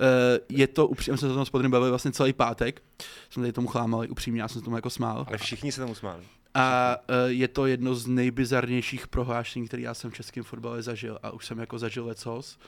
[0.00, 2.82] Eh, je to, upřímně jsme se o tom s Podrym bavili vlastně celý pátek,
[3.30, 5.24] jsme tady tomu chlámali, upřímně, já jsem se tomu jako smál.
[5.28, 6.22] Ale všichni se tomu smáli.
[6.54, 11.18] A eh, je to jedno z nejbizarnějších prohlášení, které já jsem v českém fotbale zažil
[11.22, 12.58] a už jsem jako zažil lecos.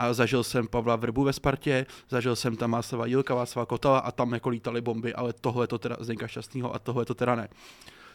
[0.00, 4.10] A zažil jsem Pavla Vrbu ve Spartě, zažil jsem tam Václava Jílka, Václava Kotala a
[4.10, 7.48] tam jako lítaly bomby, ale tohle to teda Zdenka Šťastného a tohle to teda ne.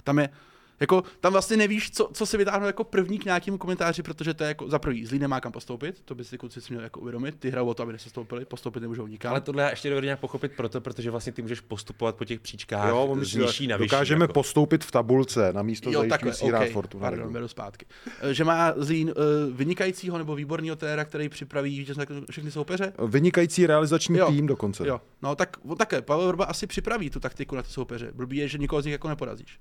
[0.04, 0.30] Tam je,
[0.79, 4.43] jako, tam vlastně nevíš, co, co si vytáhnout jako první k nějakému komentáři, protože to
[4.43, 6.99] je jako za prvý, zlý nemá kam postoupit, to by si kluci si měli jako
[6.99, 9.31] uvědomit, ty hrajou o to, aby nesestoupili, postoupit nemůžou nikam.
[9.31, 12.39] Ale tohle já ještě dovedu nějak pochopit proto, protože vlastně ty můžeš postupovat po těch
[12.39, 13.89] příčkách Jo, z nižší na vyšší.
[13.89, 14.33] dokážeme jako.
[14.33, 16.71] postoupit v tabulce na místo Jo, takhle, zajišťující rád okay.
[16.71, 17.01] Fortuna.
[17.01, 17.85] Pardon, beru zpátky.
[18.21, 21.88] Eh, Že má Zlín uh, vynikajícího nebo výborného trenéra, který připraví
[22.31, 22.93] všechny soupeře?
[23.07, 24.27] Vynikající realizační Jo.
[24.27, 24.88] tým dokonce.
[24.88, 28.11] Jo, no tak také, Pavel Vrba asi připraví tu taktiku na ty soupeře.
[28.13, 29.59] Blbý je, že nikoho z nich jako neporazíš.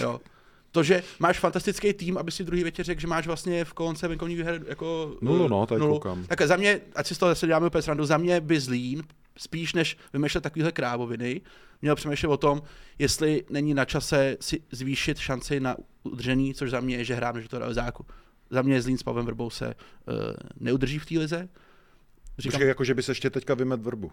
[0.00, 0.20] Jo.
[0.72, 4.08] To, že máš fantastický tým, aby si druhý větě řekl, že máš vlastně v kolonce
[4.08, 6.24] venkovní výher jako Nulu, eh, no, tady koukám.
[6.26, 9.02] Tak za mě, ať si z toho zase děláme úplně srandu, za mě by Zlín,
[9.38, 11.40] spíš než vymýšlet takovéhle krávoviny,
[11.82, 12.62] měl přemýšlet o tom,
[12.98, 17.42] jestli není na čase si zvýšit šanci na udržení, což za mě je, že hrám,
[17.42, 18.06] že to realizáku.
[18.50, 19.74] Za mě Zlín s Pavlem Vrbou se uh,
[20.60, 21.48] neudrží v té lize.
[22.38, 24.12] Říkám, Počkej, jako že by se ještě teďka vymet vrbu.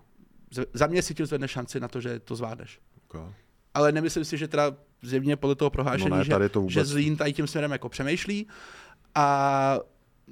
[0.73, 2.79] za mě si tím zvedne šanci na to, že to zvládneš.
[3.07, 3.33] Okay.
[3.73, 6.73] Ale nemyslím si, že teda zjevně podle toho prohlášení, No ne, tady to že, vůbec
[6.73, 6.85] že.
[6.85, 8.47] Zlín tady tím směrem jako přemýšlí
[9.15, 9.79] a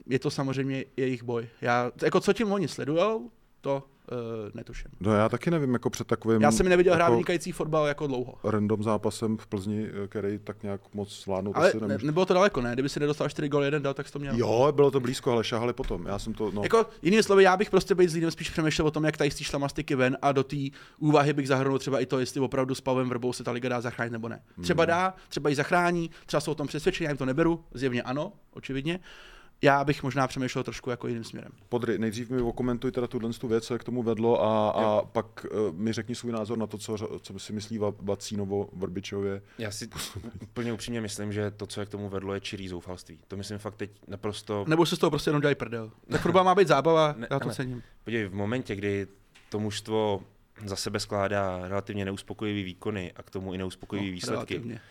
[0.07, 1.47] je to samozřejmě jejich boj.
[1.61, 4.17] Já, jako co tím oni sledujou, to uh,
[4.53, 4.91] netuším.
[4.99, 8.07] No já taky nevím, jako před takovým Já jsem neviděl hrát jako vynikající fotbal jako
[8.07, 8.33] dlouho.
[8.43, 12.61] random zápasem v Plzni, který tak nějak moc zvládnout Ale asi ne, nebylo to daleko,
[12.61, 12.73] ne?
[12.73, 14.35] Kdyby si nedostal 4 goly, jeden dal, tak to měl.
[14.35, 16.05] Jo, bylo to blízko, ale šahali potom.
[16.05, 16.63] Já jsem to, no.
[16.63, 19.35] Jako jinými slovy, já bych prostě být Zlínem spíš přemýšlel o tom, jak tady z
[19.35, 20.57] té šlamastiky ven a do té
[20.99, 23.81] úvahy bych zahrnul třeba i to, jestli opravdu s Pavem Vrbou se ta liga dá
[23.81, 24.41] zachránit nebo ne.
[24.61, 28.01] Třeba dá, třeba ji zachrání, třeba jsou o tom přesvědčení, já jim to neberu, zjevně
[28.01, 28.99] ano, očividně.
[29.65, 31.51] Já bych možná přemýšlel trošku jako jiným směrem.
[31.69, 35.01] Podry, nejdřív mi okomentuj teda tuhle tu věc, co je k tomu vedlo a, a
[35.05, 39.41] pak uh, mi řekni svůj názor na to, co, co si myslí Va- Vacínovo Vrbičově.
[39.57, 39.89] Já si
[40.41, 43.19] úplně upřímně myslím, že to, co je k tomu vedlo, je čirý zoufalství.
[43.27, 44.65] To myslím fakt teď naprosto...
[44.67, 45.91] Nebo se z toho prostě jenom dělají prdel.
[46.09, 47.53] Tak fotbal má být zábava, Ne, já to ne.
[47.53, 47.83] cením.
[48.03, 49.07] Podívej, v momentě, kdy
[49.49, 50.23] to mužstvo
[50.65, 54.81] za sebe skládá relativně neuspokojivý výkony a k tomu i neuspokojivý výsledky, relativně.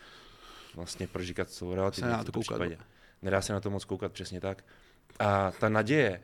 [0.75, 2.77] vlastně proříkat jsou relativně Se nedá v tomto případě.
[3.25, 4.63] Nedá se na to moc koukat, přesně tak.
[5.19, 6.21] A ta naděje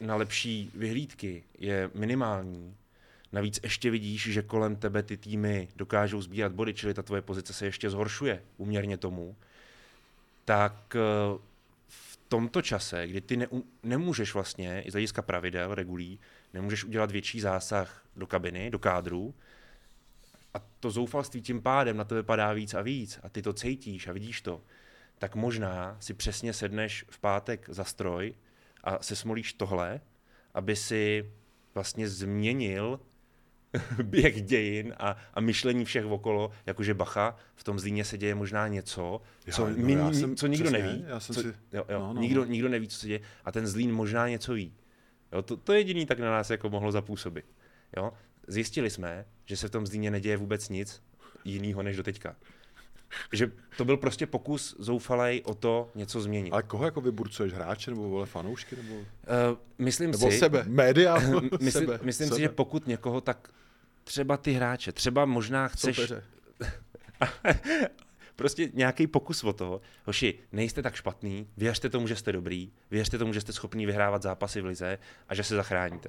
[0.00, 2.76] na lepší vyhlídky je minimální.
[3.32, 7.52] Navíc ještě vidíš, že kolem tebe ty týmy dokážou sbírat body, čili ta tvoje pozice
[7.52, 9.36] se ještě zhoršuje uměrně tomu.
[10.44, 11.38] Tak eh,
[11.88, 16.20] v tomto čase, kdy ty neum, nemůžeš vlastně, i z hlediska pravidel, regulí,
[16.54, 19.34] nemůžeš udělat větší zásah do kabiny, do kádru,
[20.54, 24.06] a to zoufalství tím pádem na tebe padá víc a víc a ty to cítíš
[24.08, 24.60] a vidíš to,
[25.22, 28.34] tak možná si přesně sedneš v pátek za stroj
[28.84, 30.00] a se smolíš tohle,
[30.54, 31.30] aby si
[31.74, 33.00] vlastně změnil
[34.02, 38.68] běh dějin a, a myšlení všech okolo, jakože bacha, v tom Zlíně se děje možná
[38.68, 41.04] něco, co, no, my, já jsem- co nikdo přesně, neví.
[41.08, 42.50] já jsem co, si- jo, jo, no, no, nikdo, no.
[42.50, 44.74] nikdo neví, co se děje a ten Zlín možná něco ví.
[45.32, 47.44] Jo, to, to jediný tak na nás jako mohlo zapůsobit.
[47.96, 48.12] Jo?
[48.46, 51.02] Zjistili jsme, že se v tom Zlíně neděje vůbec nic
[51.44, 52.36] jiného než do teďka.
[53.32, 56.50] Že to byl prostě pokus zoufalej o to něco změnit.
[56.52, 57.52] Ale koho jako vyburcuješ?
[57.52, 58.76] Hráče nebo vole fanoušky?
[58.76, 59.04] Nebo, Uh,
[59.78, 60.64] myslím nebo si, sebe.
[60.68, 61.18] Média?
[61.60, 62.40] myslím, sebe, myslím si, sebe.
[62.40, 63.48] že pokud někoho, tak
[64.04, 66.12] třeba ty hráče, třeba možná chceš
[68.36, 73.18] prostě nějaký pokus o to, hoši, nejste tak špatný, věřte tomu, že jste dobrý, věřte
[73.18, 74.98] tomu, že jste schopný vyhrávat zápasy v lize
[75.28, 76.08] a že se zachráníte.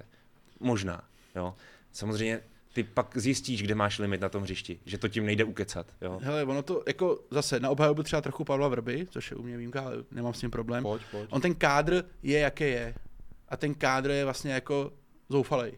[0.60, 1.04] Možná,
[1.36, 1.56] jo.
[1.92, 2.42] Samozřejmě
[2.74, 6.20] ty pak zjistíš, kde máš limit na tom hřišti, že to tím nejde ukecat, jo.
[6.24, 9.58] Hele, ono to jako zase na obhajobu třeba trochu Pavla Vrby, což je u mě
[9.58, 10.84] výjimka, ale nemám s tím problém.
[10.84, 11.30] Pojď, pojď.
[11.30, 12.96] On ten kádr je, jaký je.
[13.50, 14.94] A ten kádr je vlastně jako
[15.30, 15.74] zoufalej.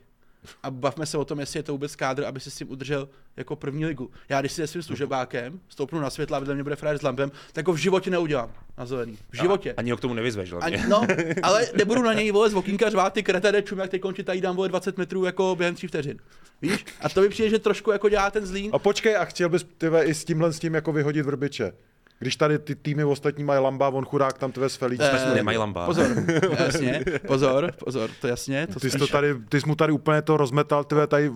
[0.63, 3.09] A bavme se o tom, jestli je to vůbec kádr, aby si s tím udržel
[3.37, 4.11] jako první ligu.
[4.29, 7.01] Já když si se svým služebákem stoupnu na světla a vedle mě bude frajer s
[7.01, 9.17] lampem, tak ho v životě neudělám na zelený.
[9.29, 9.73] V životě.
[9.77, 10.53] Ani ho k tomu nevyzveš.
[10.61, 11.07] Ani, no,
[11.43, 14.41] ale nebudu na něj vole z okýnka řvát ty kretade čum, jak ty končí tady
[14.41, 16.17] dám vole 20 metrů jako během 3 vteřin.
[16.61, 16.85] Víš?
[17.01, 18.71] A to mi přijde, že trošku jako dělá ten zlín.
[18.73, 21.73] A počkej, a chtěl bys tyve, i s tímhle s tím jako vyhodit vrbiče.
[22.19, 25.01] Když tady ty týmy ostatní mají lamba, on chudák tam tvé s Felíč.
[25.03, 25.85] Eh, Nemají lamba.
[25.85, 26.07] Pozor,
[26.59, 28.67] jasně, pozor, pozor, to jasně.
[28.67, 31.31] To Ty jsi, to tady, ty jsi mu tady úplně to rozmetal, tyve, tady,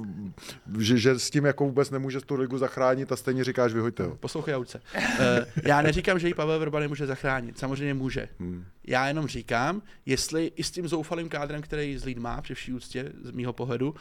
[0.80, 4.16] že, že, s tím jako vůbec nemůžeš tu ligu zachránit a stejně říkáš, vyhoďte ho.
[4.16, 4.82] Poslouchej, Auce.
[4.96, 5.04] Uh,
[5.64, 7.60] já neříkám, že ji Pavel Vrba nemůže zachránit.
[7.60, 8.28] Samozřejmě může.
[8.40, 8.66] Hmm.
[8.88, 13.12] Já jenom říkám, jestli i s tím zoufalým kádrem, který Zlín má, při vší úctě
[13.24, 13.96] z mýho pohledu,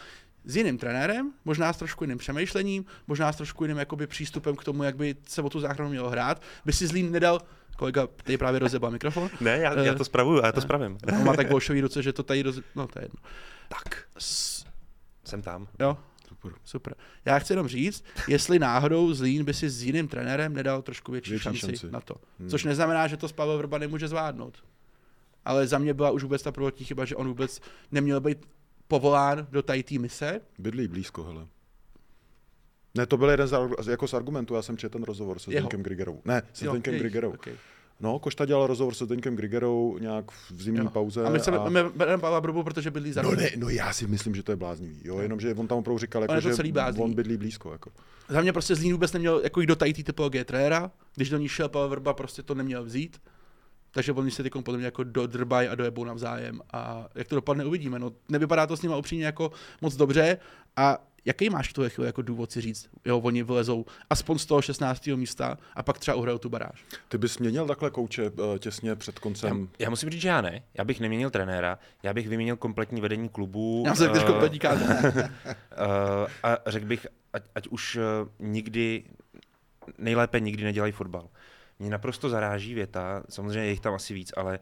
[0.48, 4.64] s jiným trenérem, možná s trošku jiným přemýšlením, možná s trošku jiným jakoby, přístupem k
[4.64, 7.40] tomu, jak by se o tu záchranu mělo hrát, by si Zlín nedal,
[7.76, 10.98] kolega tady právě rozebal mikrofon, Ne, já, já to spravuju, já to spravím.
[11.12, 12.60] on má tak bolšový ruce, že to tady roz...
[12.74, 13.18] No, to je jedno.
[13.68, 14.64] Tak, S...
[15.24, 15.68] jsem tam.
[15.80, 16.52] Jo, super.
[16.64, 16.94] super.
[17.24, 21.30] Já chci jenom říct, jestli náhodou Zlín by si s jiným trenérem nedal trošku větší,
[21.30, 21.90] Větší šanci, šanci.
[21.90, 22.14] na to.
[22.40, 22.48] Hmm.
[22.48, 24.54] Což neznamená, že to z Pavel Vrba nemůže zvládnout.
[25.44, 28.38] Ale za mě byla už vůbec ta prvotní chyba, že on vůbec neměl být
[28.88, 30.40] povolán do tady té mise.
[30.58, 31.46] Bydlí blízko, hele.
[32.94, 33.54] Ne, to byl jeden z,
[33.90, 35.60] jako z argumentů, já jsem četl ten rozhovor se Jeho.
[35.60, 36.20] Zdeňkem Grigerou.
[36.24, 37.30] Ne, se jejich, Grigerou.
[37.30, 37.54] okay.
[38.00, 40.90] No, Košta dělal rozhovor se Zdeňkem Grigerou nějak v zimní Jo.
[40.90, 41.24] pauze.
[41.24, 41.70] A my se a...
[41.96, 44.56] bereme Pavla Vrbu, protože bydlí za No, ne, no já si myslím, že to je
[44.56, 47.04] bláznivý, jo, jenomže on tam opravdu říkal, jako, to že celý bláznivý.
[47.04, 47.90] on bydlí blízko, jako.
[48.28, 51.48] Za mě prostě Zlín vůbec neměl jako jít do té typologie trenéra, když do ní
[51.48, 53.20] šel Pavel Vrba, prostě to neměl vzít.
[53.90, 57.64] Takže oni se teď podle mě jako dodrbají a dojebou navzájem a jak to dopadne,
[57.64, 57.98] uvidíme.
[57.98, 60.38] No, nevypadá to s nimi upřímně jako moc dobře
[60.76, 64.46] a jaký máš v tuhle chvíli jako důvod si říct, jo, oni vylezou aspoň z
[64.46, 65.06] toho 16.
[65.06, 66.84] místa a pak třeba uhrajou tu baráž.
[67.08, 69.68] Ty bys měnil takhle kouče eh, těsně před Já, koncem.
[69.78, 70.62] já musím říct, že já ne.
[70.74, 73.82] Já bych neměnil trenéra, já bych vyměnil kompletní vedení klubu.
[73.86, 75.28] Já jsem eh, kompletní eh,
[76.42, 78.00] a řekl bych, ať, ať už eh,
[78.38, 79.04] nikdy,
[79.98, 81.28] nejlépe nikdy nedělají fotbal.
[81.78, 84.58] Mě naprosto zaráží věta, samozřejmě je jich tam asi víc, ale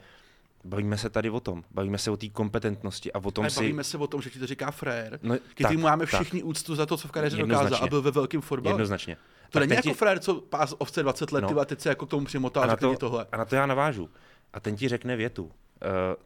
[0.64, 1.64] bavíme se tady o tom.
[1.70, 3.60] Bavíme se o té kompetentnosti a o tom Ale si...
[3.60, 6.14] bavíme se o tom, že ti to říká frér, No, když tak, máme tak.
[6.20, 8.72] všichni úctu za to, co v kariéře dokázal a byl ve velkém fotbale.
[8.74, 9.16] Jednoznačně.
[9.50, 11.60] To Tak není jako ti- frér, co pás ovce 20 let, No.
[11.60, 13.26] a teď se jako k tomu přimotal a, a to, tohle.
[13.32, 14.10] a na to já navážu.
[14.52, 15.44] A ten ti řekne větu.
[15.44, 15.52] Uh,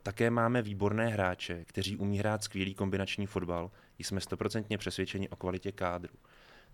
[0.03, 3.71] také máme výborné hráče, kteří umí hrát skvělý kombinační fotbal.
[3.99, 6.15] Jsme stoprocentně přesvědčeni o kvalitě kádru.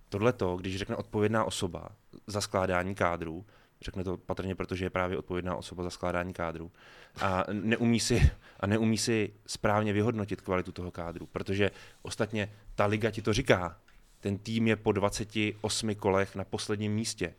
[0.08, 1.88] Tohle to, když řekne odpovědná osoba
[2.26, 3.44] za skládání kádru,
[3.80, 6.72] řekne to patrně, protože je právě odpovědná osoba za skládání kádru
[7.20, 11.70] a neumí si, a neumí si správně vyhodnotit kvalitu toho kádru, protože
[12.02, 13.78] ostatně ta liga ti to říká.
[14.20, 17.34] Ten tým je po 28 kolech na posledním místě.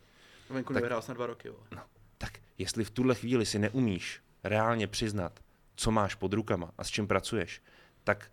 [0.50, 1.48] Venku tak- nevyhrál na dva roky.
[1.48, 1.62] Vole.
[1.76, 1.82] No,
[2.18, 5.40] tak jestli v tuhle chvíli si neumíš reálně přiznat,
[5.76, 7.62] co máš pod rukama a s čím pracuješ,
[8.04, 8.30] tak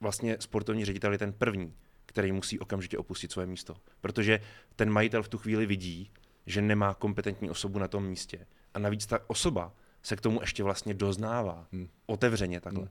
[0.00, 1.74] vlastně sportovní ředitel je ten první,
[2.06, 3.76] který musí okamžitě opustit své místo.
[4.00, 4.40] Protože
[4.76, 6.10] ten majitel v tu chvíli vidí,
[6.50, 8.46] že nemá kompetentní osobu na tom místě.
[8.74, 11.66] A navíc ta osoba se k tomu ještě vlastně doznává.
[11.72, 11.88] Hmm.
[12.06, 12.82] Otevřeně takhle.
[12.82, 12.90] Hmm.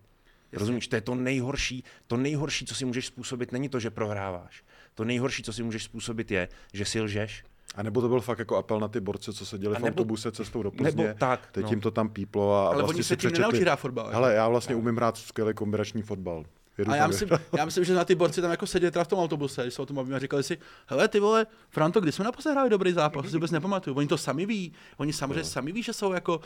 [0.53, 4.63] Rozumíš, to je to nejhorší, to nejhorší, co si můžeš způsobit, není to, že prohráváš.
[4.95, 7.43] To nejhorší, co si můžeš způsobit, je, že si lžeš,
[7.75, 9.93] A nebo to byl fakt jako apel na ty borce, co seděli A v nebo-
[9.95, 11.03] autobuse cestou do Plzně.
[11.03, 11.69] nebo tak, Teď no.
[11.69, 13.39] jim to tam píplo a, a Ale vlastně oni si se tím přečetli.
[13.39, 14.09] nenaučí hrát fotbal.
[14.11, 16.45] Hele, já vlastně umím hrát skvělý kombinační fotbal.
[16.79, 19.07] Jedu A já myslím, já myslím, že na ty borci tam jako seděli teda v
[19.07, 22.11] tom autobuse, když se o tom bavíme a říkali si, hele ty vole, Franto, kdy
[22.11, 23.95] jsme naposledy hráli dobrý zápas, si vůbec nepamatuju.
[23.95, 26.43] Oni to sami ví, oni samozřejmě sami ví, že jsou jako uh,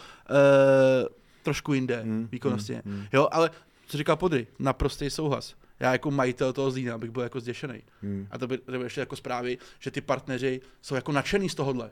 [1.43, 2.81] trošku jinde Hmm, výkonnostně.
[2.85, 3.05] hmm, hmm.
[3.13, 3.51] Jo, ale
[3.87, 5.55] co říkal Podry, naprostý souhlas.
[5.79, 7.81] Já jako majitel toho Zlína bych byl jako zděšený.
[8.01, 8.27] Hmm.
[8.31, 11.55] A to by, to by ještě jako zprávy, že ty partneři jsou jako nadšený z
[11.55, 11.91] tohohle.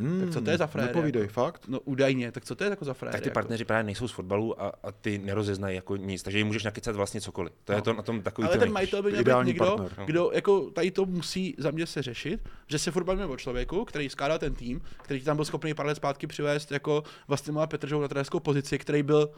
[0.00, 1.32] Hmm, Tak co to je za fréry, Nepovídej, jako?
[1.32, 1.68] fakt?
[1.68, 3.12] No údajně, tak co to je jako za fréry?
[3.12, 3.34] tak ty jako?
[3.34, 6.96] partneři právě nejsou z fotbalu a, a ty nerozeznají jako nic, takže jim můžeš nakecat
[6.96, 7.52] vlastně cokoliv.
[7.64, 9.92] To je to na tom takový Ale ten majitel by měl být Ideální někdo, partner.
[9.98, 10.06] no.
[10.06, 13.84] kdo jako tady to musí za mě se řešit, že se furt bavíme o člověku,
[13.84, 17.66] který skládal ten tým, který tam byl schopný pár let zpátky přivést jako vlastně má
[17.66, 19.30] Petržou na trenérskou pozici, který byl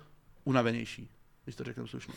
[0.44, 1.11] unavenější,
[1.44, 2.14] když to řeknu slušně.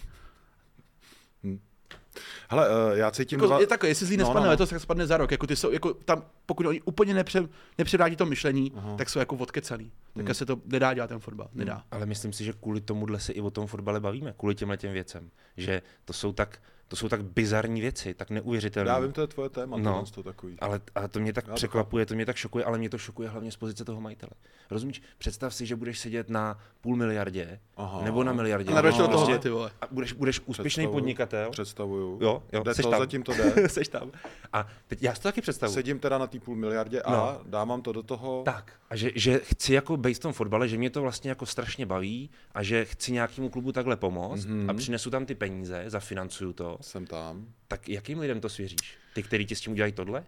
[2.50, 3.40] Hele, uh, já cítím...
[3.40, 4.52] Jako, dva- je takové, jestli zlý No, nespadne no, no.
[4.52, 5.32] letos, tak spadne za rok.
[5.32, 7.48] Jako ty jsou, jako tam, pokud oni úplně nepře,
[7.78, 8.96] nepředádí to myšlení, Aha.
[8.98, 9.92] tak jsou jako odkecaný.
[10.16, 10.34] Tak Hmm.
[10.34, 11.50] se to nedá dělat ten fotbal.
[11.54, 11.84] Nedá.
[11.92, 14.92] Ale myslím si, že kvůli tomuhle se i o tom fotbale bavíme, kvůli těmhle těm
[14.94, 15.30] věcem.
[15.58, 18.90] Že to jsou tak, to jsou tak bizarní věci, tak neuvěřitelné.
[18.92, 20.04] Já vím, to je tvoje téma, No.
[20.16, 20.58] to takový.
[20.60, 23.30] Ale, ale to mě tak Já překvapuje, to mě tak šokuje, ale mě to šokuje
[23.30, 24.30] hlavně z pozice toho majitele.
[24.72, 25.02] Rozumíš?
[25.18, 28.02] Představ si, že budeš sedět na půl miliardě Aha.
[28.04, 28.72] nebo na miliardě.
[28.74, 29.72] A no, prostě, ty vole.
[29.82, 30.94] a budeš, budeš úspěšný Představuju.
[30.94, 31.52] podnikatel.
[31.52, 32.20] Představuju.
[32.22, 33.00] Jo, jo, jde seš to, tam.
[33.00, 33.70] zatím to jde.
[33.70, 34.12] Seš tam.
[34.54, 35.74] A teď já si to taky představuji.
[35.74, 37.42] Sedím teda na té půl miliardě a No.
[37.46, 38.42] dávám to do toho.
[38.46, 38.72] Tak.
[38.90, 41.86] A že, že chci jako být v tom fotbale, že mě to vlastně jako strašně
[41.86, 44.66] baví a že chci nějakému klubu takhle pomoct Mhm.
[44.66, 44.70] mm-hmm.
[44.70, 46.84] a přinesu tam ty peníze, zafinancuju to jo?
[46.84, 47.54] Jsem tam.
[47.68, 48.98] Tak jakým lidem to svěříš?
[49.14, 50.26] Ty, který ti s tím udělají tohle?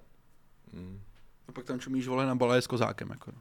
[1.48, 3.10] A pak tam čumíš vole na balaje s kozákem.
[3.10, 3.32] Jako.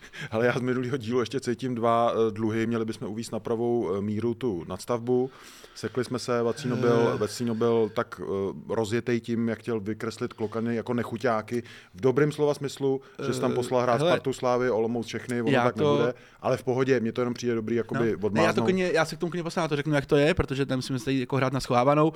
[0.30, 2.66] Ale já z minulého dílu ještě cítím dva eh, dluhy.
[2.66, 5.30] Měli bychom uvíct na pravou eh, míru tu nadstavbu.
[5.74, 8.20] Sekli jsme se, Vacíno byl, Vacíno byl tak
[8.68, 11.62] rozjetej tím, jak chtěl vykreslit klokany jako nechuťáky.
[11.94, 14.10] V dobrém slova smyslu, že se tam poslal hrát hele.
[14.10, 16.14] Spartu Slávy, Olomouc všechny, ono tak to- nebude.
[16.40, 18.28] Ale v pohodě, mně to jenom přijde dobrý, jakoby No.
[18.30, 20.34] Ne, já, to klidně, já se k tomu klidně poslám, to řeknu, jak to je,
[20.34, 22.12] protože tam musíme se jako hrát na schovávanou.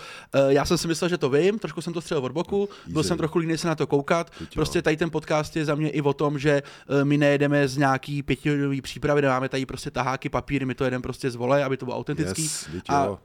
[0.49, 3.09] Já jsem si myslel, že to vím, trošku jsem to střelil od boku, byl Easy.
[3.09, 4.31] jsem trochu líný se na to koukat.
[4.39, 4.55] Teď.
[4.55, 6.63] Prostě tady ten podcast je za mě i o tom, že
[7.05, 11.31] my nejedeme z nějaký pětihodinové přípravy, nemáme tady prostě taháky, papíry, my to jedeme prostě
[11.31, 12.43] z vole, aby to bylo autentický.
[12.43, 13.17] Yes, a uh,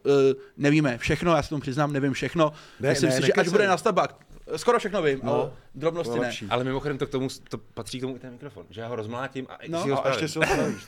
[0.58, 2.54] nevíme všechno, já se tomu přiznám, nevím všechno.
[2.80, 4.16] Ne, Myslím ne, si, že až bude na stavbách,
[4.56, 6.32] skoro všechno vím, No, ale drobnosti ne.
[6.50, 8.96] Ale mimochodem to k tomu, to patří k tomu i ten mikrofon, že já ho
[8.96, 9.84] rozmlátím a, No.
[9.84, 10.56] si ho A ještě spravím.
[10.56, 10.86] si ho spravíš.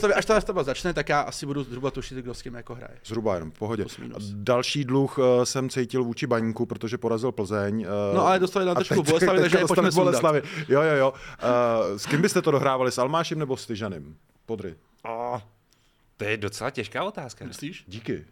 [0.00, 0.16] tak, No.
[0.16, 2.98] Až ta stavba začne, tak já asi budu zhruba tušit, kdo s tím jako hraje.
[3.04, 3.84] Zhruba jenom, v pohodě.
[4.32, 7.82] Další dluh eh, jsem cítil vůči Baníku, protože porazil Plzeň.
[7.82, 10.04] eh, No ale dostali na Boleslavi, teďka takže je dostane pojďme sundat.
[10.04, 10.42] Boleslavy.
[10.68, 11.12] Jo, jo, jo.
[11.12, 14.16] Uh, s kým byste to dohrávali, s Almášem nebo s Tyžanem?
[14.46, 14.74] Podry.
[15.04, 15.40] Oh,
[16.16, 17.44] to je docela těžká otázka.
[17.44, 17.84] Myslíš?
[17.86, 18.24] Díky.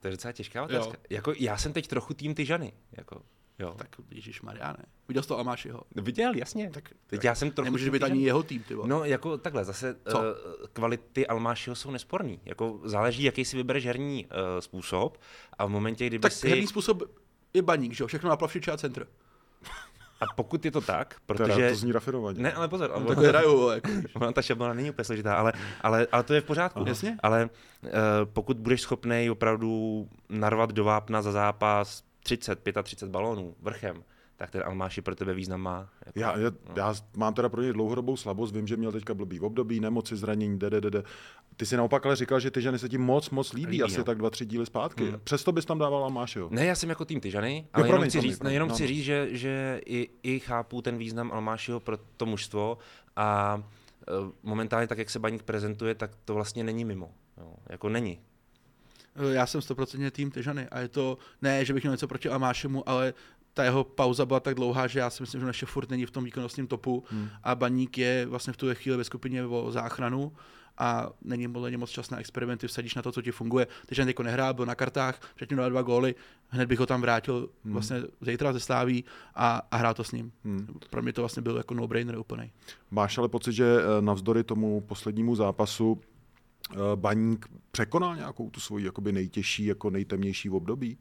[0.00, 0.96] To je docela těžká otázka.
[1.10, 2.72] Jako, já jsem teď trochu tým ty žany.
[2.92, 3.22] Jako,
[3.58, 3.74] jo.
[3.78, 4.84] Tak Ježíš Mariáne.
[5.08, 5.82] Viděl jsi to Almášiho?
[5.96, 6.70] Viděl, jasně.
[6.70, 8.88] Tak, teď já jsem trochu Nemůže tým být ani jeho tým, ty vole.
[8.88, 10.18] No, jako takhle, zase Co?
[10.18, 10.24] uh,
[10.72, 12.40] kvality Almášiho jsou nesporný.
[12.44, 15.20] Jako záleží, jaký si vybereš herní uh, způsob
[15.58, 16.48] a v momentě, kdyby tak si...
[16.48, 17.02] herní způsob
[17.54, 18.08] je baník, že jo?
[18.08, 19.06] Všechno na plavšiče a centr.
[20.20, 21.70] A pokud je to tak, Teda, protože...
[21.70, 22.42] to zní rafinovaně.
[22.42, 23.88] Ne, ale pozor, Tak ono, hrajou, vole, jako.
[24.14, 26.84] ona ta šablona není úplně složitá, ale, ale, ale to je v pořádku.
[26.86, 27.16] Jasně.
[27.22, 27.90] Ale uh,
[28.24, 34.04] pokud budeš schopný opravdu narvat do vápna za zápas 30, 35 balónů vrchem,
[34.36, 35.88] tak ten Almáši pro tebe význam má.
[36.06, 39.40] Jako, Já, já, já mám teda pro něj dlouhodobou slabost, vím, že měl teďka blbý
[39.40, 41.02] období, nemoci, zranění, de.
[41.56, 43.98] Ty si naopak ale říkal, že ty ženy se ti moc, moc líbí, Líbí, asi
[43.98, 44.04] no.
[44.04, 45.04] tak dva, tři díly zpátky.
[45.04, 45.20] Hmm.
[45.24, 46.48] Přesto bys tam dával Almášeho.
[46.52, 48.68] Ne, já jsem jako tým Tyžany, ale promiň, jenom chci promiň, říct, ne, promiň, jenom
[48.68, 48.88] no, chci no.
[48.88, 52.78] říct, že, že i, i chápu ten význam Almášiho pro to mužstvo
[53.16, 53.62] a
[54.02, 54.12] eh,
[54.42, 57.10] momentálně tak, jak se Baník prezentuje, tak to vlastně není mimo.
[57.38, 58.20] Jo, jako není.
[59.18, 62.28] Eh, Já jsem 100% tým Tyžany a je to, ne, že bych měl něco proti
[62.28, 63.14] Almášemu, ale
[63.54, 66.10] ta jeho pauza byla tak dlouhá, že já si myslím, že naše furt není v
[66.10, 67.28] tom výkonnostním topu hmm.
[67.42, 70.32] a Baník je vlastně v tu chvíli ve skupině o záchranu
[70.78, 73.66] a není podle moc čas na experimenty, vsadíš na to, co ti funguje.
[73.86, 76.14] Tyžan jako nehrál, byl na kartách, předtím dal dva góly,
[76.48, 77.72] hned bych ho tam vrátil hmm.
[77.72, 79.04] vlastně zítra ze Sláví
[79.34, 80.32] a, a hrál to s ním.
[80.44, 80.66] Hmm.
[80.90, 82.52] Pro mě to vlastně byl jako no-brainer úplný.
[82.90, 86.00] Máš ale pocit, že eh, navzdory tomu poslednímu zápasu
[86.94, 90.98] Baník překonal nějakou tu svoji jakoby nejtěžší, jako nejtemnější období?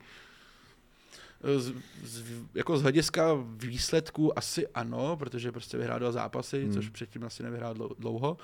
[1.57, 3.23] Z, z, jako z hlediska
[3.55, 6.73] výsledků asi ano, protože prostě vyhrál dva zápasy, hmm.
[6.73, 8.37] což předtím asi nevyhrál dlou- dlouho,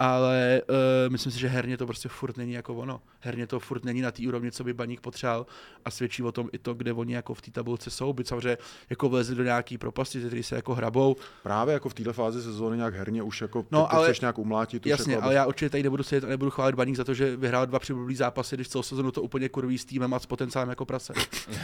[0.00, 0.76] ale uh,
[1.12, 3.00] myslím si, že herně to prostě furt není jako ono.
[3.20, 5.46] Herně to furt není na té úrovni, co by baník potřeboval
[5.84, 8.12] a svědčí o tom i to, kde oni jako v té tabulce jsou.
[8.12, 8.58] Byť samozřejmě
[8.90, 11.16] jako vlezli do nějaký propasti, který se jako hrabou.
[11.42, 14.38] Právě jako v této fázi sezóny nějak herně už jako No, ty, ale- chceš nějak
[14.38, 14.86] umlátit.
[14.86, 17.36] Jasně, jako, ale já určitě tady nebudu sedět a nebudu chválit baník za to, že
[17.36, 20.68] vyhrál dva přiblblý zápasy, když celou sezonu to úplně kurví s týmem a s potenciálem
[20.68, 21.12] jako prase.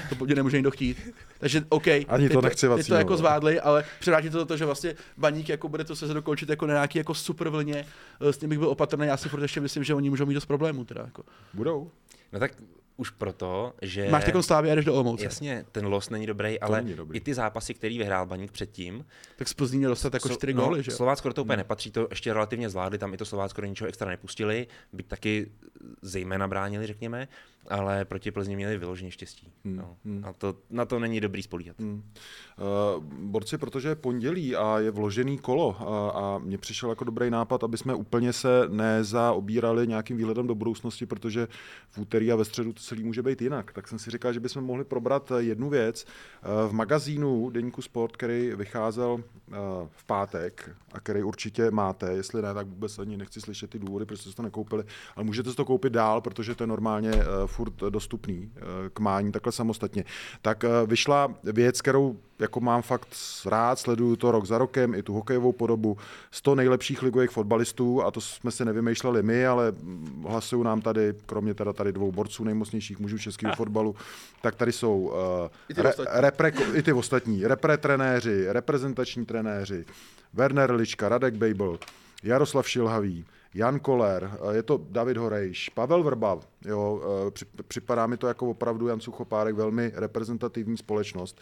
[0.09, 1.15] to po něm nemůže nikdo chtít.
[1.39, 3.19] Takže OK, Ani to nechci to jako vole.
[3.19, 6.75] zvládli, ale převrátit to toho, že vlastně baník jako bude to sezonu končit jako na
[6.75, 7.87] nějaký jako super vlně,
[8.21, 10.35] eh, s tím bych byl opatrný, já si furt ještě myslím, že oni můžou mít
[10.35, 10.85] dost problémů.
[10.85, 11.23] Teda, jako.
[11.55, 11.91] Budou?
[12.33, 12.53] No tak
[12.97, 14.09] už proto, že...
[14.11, 15.25] Máš takovou slávě a jdeš do Olomouce.
[15.25, 17.17] Jasně, ten los není dobrý, ale není dobrý.
[17.17, 19.07] i ty zápasy, který vyhrál Baník předtím,
[19.37, 20.97] Tak z Plzní měl dostat jako čtyři góly, že jo?
[20.97, 23.89] Slovácko do toho úplně nepatří, to ještě relativně zvládli, tam i to Slovácko do ničeho
[23.89, 25.51] extra nepustili, byť taky
[26.03, 27.29] zejména bránili, řekněme,
[27.69, 29.53] ale proti Plzni měli vyloženě štěstí.
[29.65, 29.97] Hmm, No.
[30.25, 31.77] A to, na to není dobrý spolíhat.
[31.81, 37.31] Uh, borci, protože je pondělí a je vložený kolo a, a mně přišel jako dobrý
[37.31, 41.49] nápad, aby jsme úplně se nezaobírali nějakým výhledem do budoucnosti, protože
[41.91, 43.73] v úterý a ve středu celý může být jinak.
[43.73, 46.05] Tak jsem si říkal, že bychom mohli probrat eh, jednu věc.
[46.05, 49.23] Uh, v magazínu Deníku Sport, který vycházel uh,
[49.91, 54.05] v pátek a který určitě máte, jestli ne, tak vůbec ani nechci slyšet ty důvody,
[54.05, 54.85] proč jste to nekoupili,
[55.17, 57.13] ale můžete si to koupit dál, protože to je normálně
[57.47, 58.53] furt dostupný
[58.93, 60.05] k mání takhle samostatně.
[60.43, 63.09] Tak vyšla věc, kterou jako mám fakt
[63.47, 65.97] rád, sleduju to rok za rokem, i tu hokejovou podobu,
[66.31, 69.73] 100 nejlepších ligových fotbalistů, a to jsme si nevymýšleli my, ale
[70.29, 73.95] hlasují nám tady, kromě teda tady dvou borců nejmocnějších mužů českého fotbalu,
[74.43, 75.13] tak tady jsou uh,
[75.69, 76.21] I ty re, ostatní.
[76.21, 79.85] repre, i ty ostatní, repre trenéři, reprezentační trenéři,
[80.35, 81.79] Werner Lička, Radek Bejbl,
[82.23, 88.07] Jaroslav Šilhavý, Jan Koller, eh, je to David Horejš, Pavel Vrba, jo, eh, při- připadá
[88.07, 91.41] mi to jako opravdu Jan Suchopárek velmi reprezentativní společnost.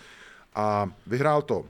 [0.55, 1.65] A vyhrál to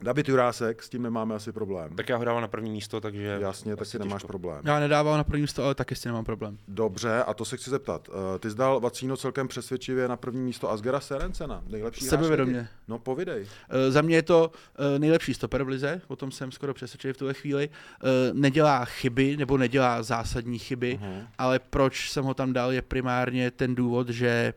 [0.00, 1.96] David Jurásek, s tím nemáme asi problém.
[1.96, 3.38] Tak já ho dával na první místo, takže...
[3.40, 4.26] Jasně, tak si nemáš těžko.
[4.28, 4.60] problém.
[4.64, 6.58] Já nedával na první místo, ale taky s tím nemám problém.
[6.68, 8.08] Dobře, a to se chci zeptat.
[8.34, 12.68] Eh, Ty zdal Vacíno celkem přesvědčivě na první místo Asgera Serencena, nejlepší hráč Sebevědomě.
[12.88, 13.42] No povidej.
[13.42, 13.46] Uh,
[13.88, 17.16] za mě je to uh, nejlepší stoper v lize, o tom jsem skoro přesvědčený v
[17.16, 17.68] tuhle chvíli.
[17.68, 18.08] Uh,
[18.40, 21.26] nedělá chyby, nebo nedělá zásadní chyby, Mhm.
[21.38, 24.54] ale proč jsem ho tam dal, je primárně ten důvod, že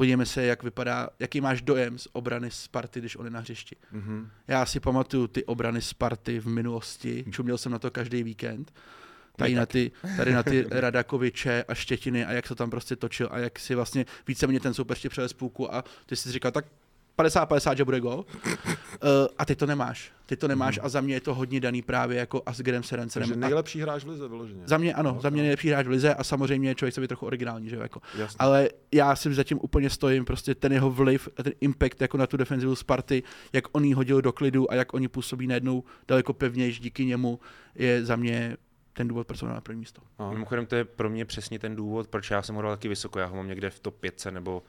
[0.00, 3.76] podívejme se, jak vypadá, jaký máš dojem z obrany Sparty, když on je na hřišti.
[3.92, 4.30] Mhm.
[4.48, 8.72] Já si pamatuju ty obrany Sparty v minulosti, čuměl jsem na to každý víkend.
[9.36, 13.28] Tady na, ty, tady na ty Radakoviče a Štětiny a jak se tam prostě točil
[13.30, 16.64] a jak si vlastně víceméně ten soupeř ti přelez půlku a ty si říkal, tak
[17.18, 18.24] 50-50, že bude gol.
[18.44, 18.48] Uh,
[19.38, 20.12] a ty to nemáš.
[20.26, 23.28] Ty to nemáš a za mě je to hodně daný právě jako Asgerem Serencenem.
[23.28, 24.62] Takže A nejlepší hráč v lize vyloženě.
[24.64, 25.42] za mě ano, No, za mě no.
[25.42, 28.00] nejlepší hráč v lize a samozřejmě člověk se být trochu originální, že jo, jako.
[28.18, 28.36] Jasně.
[28.38, 32.26] Ale já si zatím úplně stojím, prostě ten jeho vliv, a ten impact jako na
[32.26, 36.32] tu defenzivu Sparty, jak on ji hodil do klidu a jak oni působí najednou daleko
[36.32, 37.40] pevnější díky němu,
[37.74, 38.56] je za mě
[38.92, 40.02] ten důvod, proč jsem na první místo.
[40.18, 40.32] No.
[40.32, 43.18] Mimochodem to je pro mě přesně ten důvod, proč já jsem ho dal taky vysoko.
[43.18, 44.62] Já ho mám někde v top 5 nebo...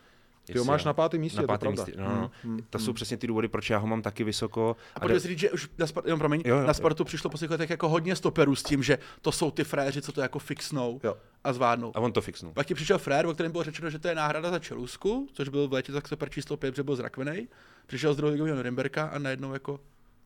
[0.46, 1.94] Ty ho máš na pátém místě, na je to pátém místě.
[1.98, 2.32] No, no.
[2.44, 4.76] Hmm, To jsou přesně ty důvody, proč já ho mám taky vysoko.
[4.96, 6.74] A jde- pojďme si říct, že už na, Spart- jenom promiň, Jo, jo, na jo.
[6.74, 10.12] Spartu přišlo po letech jako hodně stoperů s tím, že to jsou ty fréři, co
[10.12, 11.18] to jako fixnou Jo.
[11.44, 11.92] a zvládnou.
[11.98, 12.54] A on to fixnul.
[12.54, 15.50] Pak ti přišel Frér, o kterém bylo řečeno, že to je náhrada za Čelusku, což
[15.50, 17.48] byl v létě tak stoper číslo 5, že byl zrakvený.
[17.88, 19.80] Přišel z druhého Norimberka a najednou jako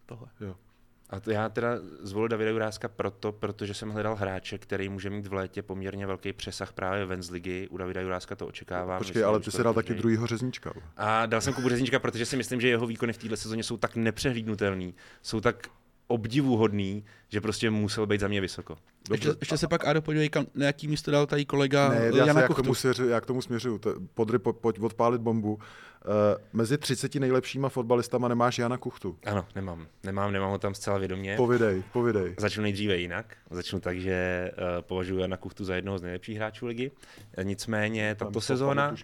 [0.05, 0.27] tohle.
[0.41, 0.55] Jo.
[1.09, 1.69] A to já teda
[2.01, 6.33] zvolil Davida Juráska proto, protože jsem hledal hráče, který může mít v létě poměrně velký
[6.33, 7.67] přesah právě ven z ligy.
[7.71, 8.97] U Davida Juráska to očekávám.
[8.97, 10.73] Počkej, myslím, ale že ty to jsi dal taky druhýho řeznička.
[10.97, 13.77] A dal jsem Kubu Řeznička, protože si myslím, že jeho výkony v této sezóně jsou
[13.77, 15.67] tak nepřehlídnutelný, jsou tak
[16.07, 18.77] obdivuhodný, že prostě musel být za mě vysoko.
[19.11, 22.11] Ještě, ještě, se pak Ado podívej, kam, na jaký místo dal tady kolega Ne, já,
[22.11, 22.61] se, Jana jak, Kuchtu.
[22.63, 23.77] tomu směřu, já k tomu směřuju.
[23.77, 25.59] To- Podry, po, pojď odpálit bombu.
[26.05, 29.17] Uh, mezi 30 nejlepšíma fotbalistama nemáš Jana Kuchtu.
[29.25, 29.87] Ano, nemám.
[30.03, 31.35] Nemám, nemám ho tam zcela vědomě.
[31.37, 32.35] Povidej, povidej.
[32.39, 33.37] Začnu nejdříve jinak.
[33.51, 36.91] Začnu tak, že uh, považuji Jana Kuchtu za jednoho z nejlepších hráčů ligy.
[37.37, 38.95] Eh, Nicméně tato sezóna,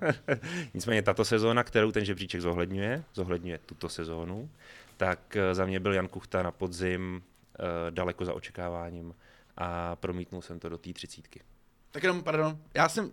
[0.74, 4.50] nicméně tato sezóna, kterou ten žebříček zohledňuje, zohledňuje tuto sezónu,
[4.96, 7.22] tak eh, za mě byl Jan Kuchta na podzim
[7.58, 9.14] uh, daleko za očekáváním
[9.56, 11.40] a promítnul jsem to do té třicítky.
[11.90, 13.12] Tak jenom, pardon, já jsem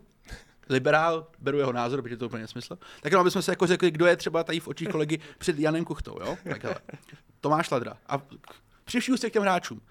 [0.70, 2.76] liberál, beru jeho názor, protože to úplně smysl.
[3.01, 5.86] Tak jenom, abychom se jako řekli, kdo je třeba tady v očích kolegy před Janem
[5.86, 6.38] Kuchtou, jo?
[6.49, 6.76] Tak hele.
[7.41, 7.97] Tomáš Ladra.
[8.07, 8.22] A
[8.84, 9.82] při vší úctě k těm hráčům.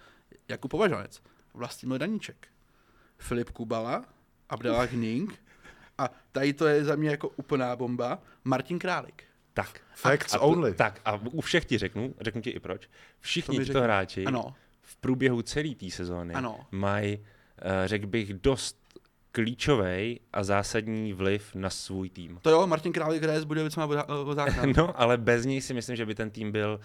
[0.49, 1.23] Jakub Považanec,
[1.55, 2.49] Vlastimil Daníček,
[3.19, 4.05] Filip Kubala,
[4.49, 5.35] Abdela Hning
[5.99, 9.25] a tady to je za mě jako úplná bomba, Martin Králik.
[9.55, 9.81] Tak.
[9.95, 10.75] Facts a to, only.
[10.75, 12.89] Tak a u všech ti řeknu, řeknu ti i proč.
[13.21, 13.83] Všichni To tito řekni.
[13.85, 14.55] hráči Ano.
[14.83, 16.67] v průběhu celé té sezóny Ano.
[16.71, 17.19] mají,
[17.59, 18.82] eh, řekl bych, dost
[19.33, 22.39] klíčový a zásadní vliv na svůj tým.
[22.43, 24.73] To jo, Martin Králik hraje s Budovicema od základů.
[24.77, 26.81] No, ale bez něj si myslím, že by ten tým byl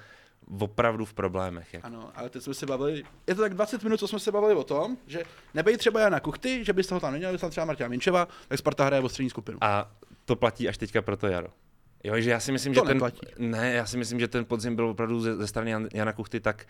[0.59, 1.73] opravdu v problémech.
[1.73, 1.87] Jako.
[1.87, 4.55] Ano, ale teď jsme se bavili, je to tak 20 minut, co jsme se bavili
[4.55, 5.23] o tom, že
[5.53, 8.85] nebej třeba Jana Kuchty, že byste ho tam byste tam třeba Martina Minčeva, tak Sparta
[8.85, 9.57] hraje o střední skupinu.
[9.61, 9.91] A
[10.25, 11.47] to platí až teďka pro to jaro.
[12.03, 13.19] Jo, že já si myslím, To že ten, neplatí.
[13.37, 16.39] ne, já si myslím, že ten podzim byl opravdu ze, ze strany Jan, Jana Kuchty
[16.39, 16.65] tak,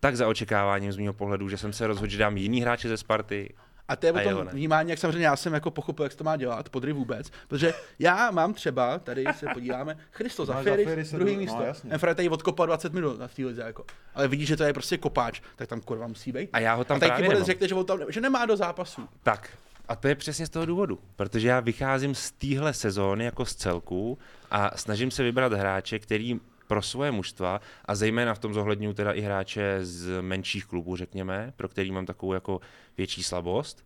[0.00, 2.96] tak za očekáváním z mého pohledu, že jsem se rozhodl, že dám jiný hráče ze
[2.96, 3.54] Sparty.
[3.88, 4.52] A to je o tom ne.
[4.52, 7.74] vnímání, jak samozřejmě já jsem jako pochopil, jak se to má dělat, podry vůbec, protože
[7.98, 11.62] já mám třeba, tady se podíváme, Christo Zafiris, druhý no, místo.
[11.62, 11.90] jasně.
[11.90, 13.84] Enfra tady odkopal 20 minut na té lize, jako.
[14.14, 16.50] Ale vidíš, že to je prostě kopáč, tak tam kurva musí být.
[16.52, 17.44] A já ho tam a tady právě nemám.
[17.44, 19.08] řekne, že, on tam, že nemá do zápasu.
[19.22, 19.50] Tak.
[19.88, 23.54] A to je přesně z toho důvodu, protože já vycházím z téhle sezóny jako z
[23.54, 24.18] celku
[24.50, 29.12] a snažím se vybrat hráče, který pro svoje mužstva a zejména v tom zohledňuji teda
[29.12, 32.60] i hráče z menších klubů, řekněme, pro který mám takovou jako
[32.96, 33.84] větší slabost,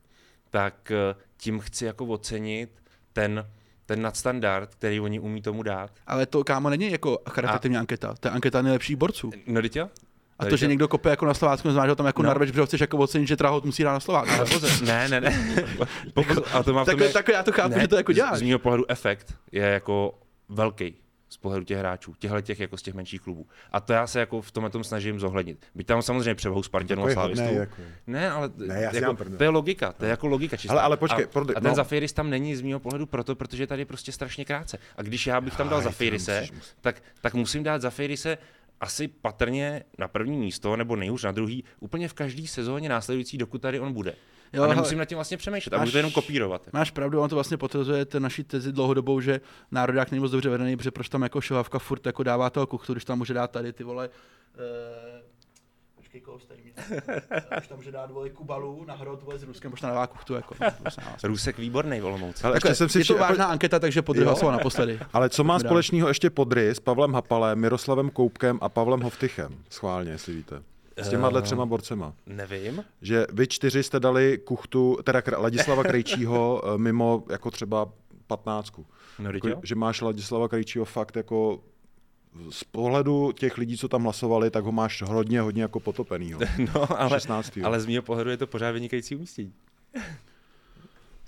[0.51, 2.71] tak eh, tím chci jako ocenit
[3.13, 3.47] ten,
[3.87, 5.91] ten nadstandard, který oni umí tomu dát.
[6.07, 9.31] Ale to, kámo, není jako charitativní anketa, to je anketa nejlepších borců.
[9.47, 9.89] No, jo?
[10.39, 12.27] A to, že někdo kope jako na Slovácku, znamená, že tam jako No.
[12.27, 12.31] no.
[12.31, 14.35] narveš, že ho chceš jako ocenit, že teda ho musí dát na Slovácku.
[14.35, 15.31] Ale pozor, ne, ne, ne.
[16.15, 18.13] Pozor, a to má v tom tak, je- tak, já to chápu, že to jako
[18.13, 18.39] z- děláš.
[18.39, 20.19] Z mého pohledu efekt je jako
[20.49, 20.95] velký
[21.29, 23.47] z pohledu těch hráčů, těchto těch jako z těch menších klubů.
[23.73, 25.67] A to já se jako v tomhle tom snažím zohlednit.
[25.75, 27.83] Byť tam samozřejmě převahou Spartanů a hodnej, jako.
[28.07, 30.73] Ne, ale Ne, já jako, to je logika, to je jako logika čistá.
[30.73, 31.75] Ale- ale počkej, a, prodej- a ten no.
[31.75, 34.79] Zafiris tam není z mého pohledu proto, protože tady je prostě strašně krátce.
[34.97, 36.67] A když já bych tam dal Aj, Zafirise, musíš.
[36.81, 38.39] tak, tak musím dát Zafirise
[38.81, 43.63] asi patrně na první místo, nebo nejhůř na druhý, úplně v každé sezóně následující, dokud
[43.63, 44.15] tady on bude.
[44.53, 46.63] Jo, a nemusím nad tím vlastně přemýšlet, a máš- budu to jenom kopírovat.
[46.73, 49.41] Máš pravdu, on to vlastně potvrzuje ten naší tezi dlouhodobou, že
[49.71, 52.93] národák není moc dobře vedený, protože proč tam jako šohavka furt jako dává toho kuchtu,
[52.93, 54.09] když tam může dát tady ty vole.
[54.09, 55.29] Uh,
[56.39, 56.73] stejně.
[57.61, 60.55] Už tam, že dá dvoje Kubalu na hrot s Ruskem, možná dává kuchtu, jako.
[61.25, 62.45] Rusek výborný v Olomouci.
[62.45, 64.29] Ale ještě jsem si je to vážná anketa, takže podry Jo.
[64.29, 65.01] hlasoval naposledy.
[65.13, 69.65] Ale co má společného ještě Podry s Pavlem Hapalem, Miroslavem Koupkem a Pavlem Hovtychem?
[69.71, 70.63] Schválně, jestli víte.
[70.99, 71.43] S těma Eh.
[71.43, 72.15] třema borcema.
[72.27, 72.85] Nevím.
[73.03, 77.93] Že vy čtyři jste dali kuchtu, teda Ladislava Krejčího eh, mimo jako třeba
[78.27, 78.87] patnáctku.
[79.19, 81.61] No, jako, že máš Ladislava Krejčího fakt jako
[82.51, 86.41] z pohledu těch lidí, co tam hlasovali, tak ho máš hodně, hodně jako potopenýho.
[86.75, 87.59] no, ale, 16.
[87.65, 89.53] ale z mého pohledu je to pořád vynikající umístění.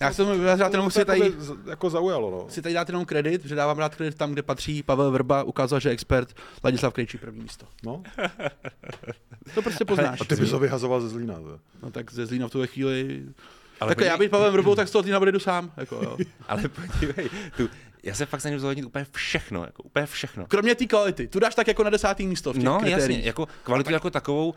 [0.01, 1.33] Já jsem já jenom si tady,
[1.67, 2.47] jako zaujalo, no.
[2.51, 4.83] si tady dát jenom kredit, že dávám rád kredit tam, kde patří.
[4.83, 6.35] Pavel Vrba ukázal, že je expert,
[6.65, 7.67] Ladislav Krejčí první místo.
[7.85, 8.03] no.
[9.55, 10.21] To prostě poznáš.
[10.21, 11.35] A ty bys ho vyhazoval ze Zlína.
[11.35, 11.59] To.
[11.83, 13.23] No tak ze Zlína v tuhle chvíli...
[13.81, 15.73] Ale tak já podívej- bych Pavlem Vrbou, tak z toho Zlína bude jdu sám.
[15.77, 16.17] Jako, jo.
[16.49, 17.69] Ale podívej, tu,
[18.03, 20.47] já se fakt snažím zohlednit úplně všechno, jako úplně všechno.
[20.49, 21.29] Kromě té kvality.
[21.29, 23.09] Tu dáš tak jako na desátý místo v těch No, kritériích.
[23.17, 24.55] jasně, jako kvalitu jako takovou,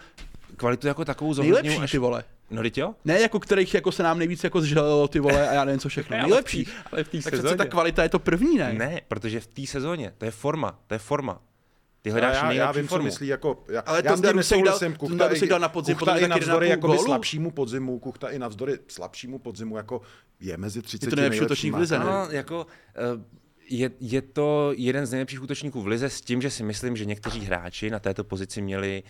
[0.58, 2.24] kvalitu jako takovou Nejlepší, zohledňuji ty vole.
[2.52, 2.96] No, teď jo?
[3.06, 5.90] Ne jako kterých jako se nám nejvíc jako zželelo ty vole a já nevím co
[5.90, 6.18] všechno.
[6.18, 6.68] Ne, Nejlepší.
[6.92, 7.56] ale v té přece sezóně.
[7.56, 8.74] ta kvalita je to první, ne?
[8.74, 11.42] Ne, protože v té sezóně, to je forma, to je forma.
[12.02, 13.06] Ty Já, hledáš já, já nejlepší vím, co formu.
[13.06, 16.30] myslí, jako, já, Ale já dal- nesouhlasím, Tonda Rusek dal na podzim Kuchta i taky
[16.30, 17.06] navzdory 1,5 jakoby gólu.
[17.06, 20.02] slabšímu podzimu, Kuchta i navzdory slabšímu podzimu, jako
[20.40, 22.06] je mezi 30 Je to nejlepší útočník v lize, ne?
[22.06, 23.24] No, jako, eh,
[23.70, 27.06] je, je to jeden z nejlepších útočníků v lize s tím, že si myslím, že
[27.06, 29.04] někteří hráči na této pozici měli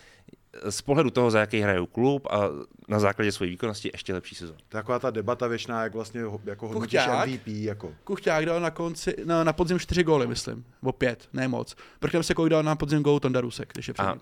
[0.70, 2.42] z pohledu toho, za jaký hrajou klub a
[2.88, 6.68] na základě své výkonnosti ještě lepší je taková ta debata věčná, jak vlastně ho- jako
[6.68, 7.28] hodnotíš Kuchťák?
[7.28, 7.92] MVP, jako.
[8.04, 10.66] Kuchťák dal na konci, no, na podzim čtyři góly, myslím.
[10.84, 11.76] O pět, ne moc.
[12.00, 14.20] Prknem se, kolik dal na podzim gól Tonda Rusek, když je před A, uh,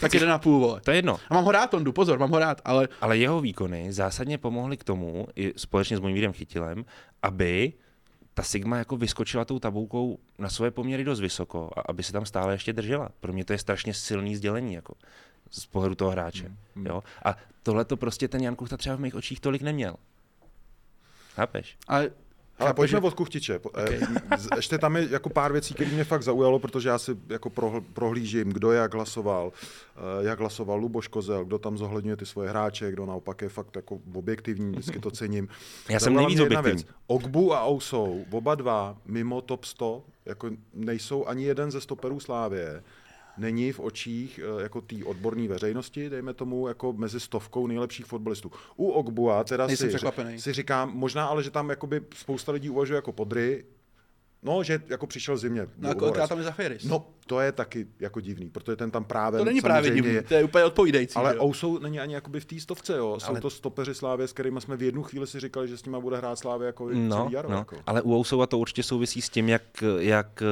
[0.00, 0.80] Tak jeden a půl, vole.
[0.80, 3.40] to je jedno, A mám ho rád, Tondu, pozor, mám ho rád, ale ale jeho
[3.40, 6.84] výkony zásadně pomohly k tomu, i společně s Mojmírem Chytilem,
[7.22, 7.72] aby
[8.34, 12.26] ta Sigma jako vyskočila tou tabulkou na svoje poměry dost vysoko a aby se tam
[12.26, 13.08] stále ještě držela.
[13.20, 14.94] Pro mě to je strašně silný sdělení jako
[15.50, 16.52] z pohledu toho hráče.
[16.74, 17.02] Mm, jo?
[17.24, 19.94] A tohle to prostě ten Jan Kuchta třeba v mých očích tolik neměl.
[21.34, 21.76] Chápeš?
[21.88, 22.10] ale
[22.58, 23.60] Ale pojďme že- od Kuchtiče.
[23.76, 23.98] Eh,
[24.38, 27.48] z- Ještě tam je jako pár věcí, které mě fakt zaujalo, protože já si jako
[27.50, 29.52] prohl- prohlížím, kdo jak hlasoval,
[29.96, 33.76] eh, jak hlasoval Luboš Kozel, kdo tam zohledňuje ty svoje hráče, kdo naopak je fakt
[33.76, 35.48] jako objektivní, vždycky to cením.
[35.88, 36.72] Já jsem nejvíc objektivní.
[36.82, 36.86] věc.
[37.06, 42.82] Ogbu a Ousou, oba dva mimo top 100, jako nejsou ani jeden ze stoperů Slávě,
[43.40, 48.52] není v očích eh, jako té odborné veřejnosti, dejme tomu, jako mezi stovkou nejlepších fotbalistů.
[48.76, 52.96] U Ogbua teda Nejsem si, si říkám, možná ale, že tam jakoby spousta lidí uvažuje
[52.96, 53.64] jako podry,
[54.42, 55.66] no, že jako přišel zimě.
[55.78, 56.84] no, a kolikrát tam je za Ferris?
[56.84, 60.22] No, to je taky jako divný, protože ten tam právě to není právě divný, je,
[60.22, 61.16] to je úplně odpovídající.
[61.16, 61.42] ale jo?
[61.42, 63.16] Ousou není ani jakoby v té stovce, jo.
[63.20, 65.84] Jsou Ale- to stopeři Slávě, s kterými jsme v jednu chvíli si říkali, že s
[65.84, 67.50] nimi bude hrát Slávě jako No, celý jaro.
[67.50, 67.56] no.
[67.58, 67.76] Jako.
[67.86, 69.62] ale u Ousova to určitě souvisí s tím, jak,
[69.98, 70.46] jak eh,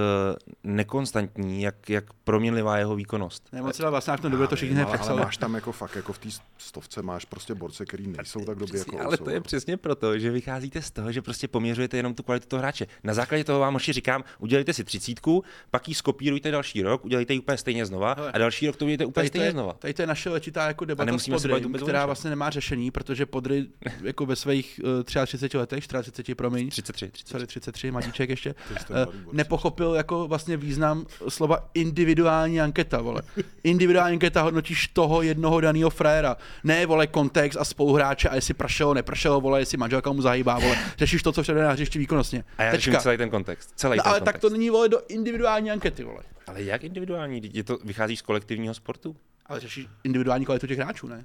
[0.65, 3.49] nekonstantní, jak, jak proměnlivá je jeho výkonnost.
[3.53, 6.13] Ne, moc vlastně na tom dobře, to všichni ale, ale máš tam jako fakt, jako
[6.13, 6.29] v té
[6.59, 10.31] stovce máš prostě borce, který nejsou tak dobrý jako ale to je přesně proto, že
[10.31, 12.87] vycházíte z toho, že prostě poměřujete jenom tu kvalitu toho hráče.
[13.05, 17.33] Na základě toho vám už říkám, udělejte si třicítku, pak ji skopírujte další rok, udělejte
[17.33, 19.73] ji úplně stejně znova Hele, a další rok to udělejte úplně stejně je, znova.
[19.79, 23.67] tady to je naše letitá jako debata s Podrym, která vlastně nemá řešení, protože Podry
[24.03, 27.31] jako ve svých uh, 33 letech, 34, promiň, 33, 33.
[27.31, 28.55] sorry, 33, mladíček ještě,
[28.91, 28.97] uh,
[29.33, 33.23] nepochopil jako vlastně význam slova individuální anketa, vole.
[33.65, 36.37] Individuální anketa hodnotíš toho jednoho daného fréra.
[36.65, 40.77] Ne, vole, kontext a spoluhráče a jestli pršelo, nepršelo, vole, jestli manželka mu zahýbá, vole.
[40.99, 42.45] Řešíš to, co předvede na hřišti výkonnostně.
[42.59, 43.03] A já řeším Tečka.
[43.03, 43.68] celý ten kontext.
[43.77, 44.33] Celý No, ten ale kontext.
[44.35, 46.23] tak to není, vole, do individuální ankety, vole.
[46.47, 47.51] Ale jak individuální?
[47.53, 49.17] Je to, vychází z kolektivního sportu?
[49.47, 51.25] Ale řešíš individuální kvalitu těch hráčů, ne?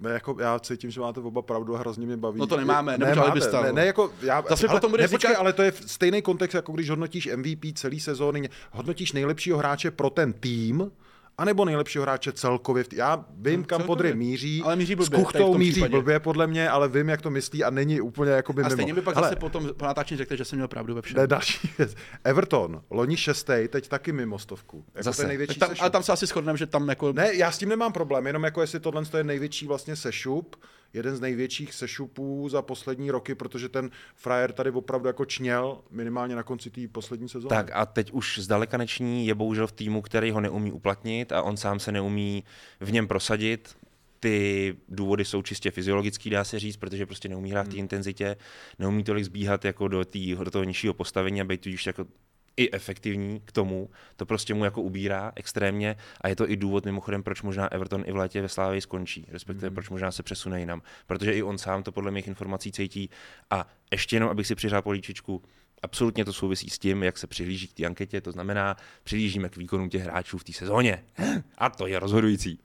[0.00, 2.38] Ne, jako já cítím, že máte oba pravdu a hrozně mě baví.
[2.40, 5.10] No to nemáme, ne, nebuď máte, alibista, ne, ne, jako já, Zase ale, potom budeš
[5.10, 9.12] ne, počkej, říkat- ale to je stejný kontext, jako když hodnotíš MVP celý sezóny, hodnotíš
[9.12, 10.90] nejlepšího hráče pro ten tým,
[11.38, 12.84] anebo nejlepšího hráče celkově.
[12.84, 13.86] v tý- Já vím, kam celkově.
[13.86, 15.90] Podry míří, Ale míří s blbě, v Kuchtou tom míří případě.
[15.90, 18.76] blbě podle mě, ale vím, jak to myslí a není úplně jako by A mimo.
[18.76, 21.16] stejně by pak Hele, zase potom po natáčení řekl, že jsem měl pravdu ve všem.
[21.20, 21.94] ne, další věc.
[22.24, 24.84] Everton, loni šestý, teď taky mimo stovku.
[24.94, 25.26] Jako Zase.
[25.26, 25.82] největší Tak tam, sešup.
[25.82, 27.12] ale tam se asi shodneme, že tam jako...
[27.12, 30.56] Ne, já s tím nemám problém, jenom jako jestli tohle je největší vlastně sešup,
[30.94, 36.36] jeden z největších sešupů za poslední roky, protože ten frajer tady opravdu jako čněl minimálně
[36.36, 37.48] na konci té poslední sezóny.
[37.48, 41.42] Tak a teď už zdaleka neční je bohužel v týmu, který ho neumí uplatnit a
[41.42, 42.44] on sám se neumí
[42.80, 43.76] v něm prosadit.
[44.20, 48.36] Ty důvody jsou čistě fyziologický, dá se říct, protože prostě neumí hrát v té intenzitě,
[48.78, 52.06] neumí tolik zbíhat jako do, tý, do toho nižšího postavení a být tudíž jako
[52.56, 56.84] i efektivní k tomu, to prostě mu jako ubírá extrémně a je to i důvod
[56.84, 60.60] mimochodem, proč možná Everton i v létě ve Slávii skončí, respektive proč možná se přesune
[60.60, 63.10] jinam, protože i on sám to podle mých informací cítí.
[63.50, 65.42] A ještě jenom, abych si přiřál políčičku,
[65.82, 69.56] absolutně to souvisí s tím, jak se přihlíží k té anketě, to znamená, přihlížíme k
[69.56, 71.04] výkonům těch hráčů v té sezóně.
[71.58, 72.58] A to je rozhodující.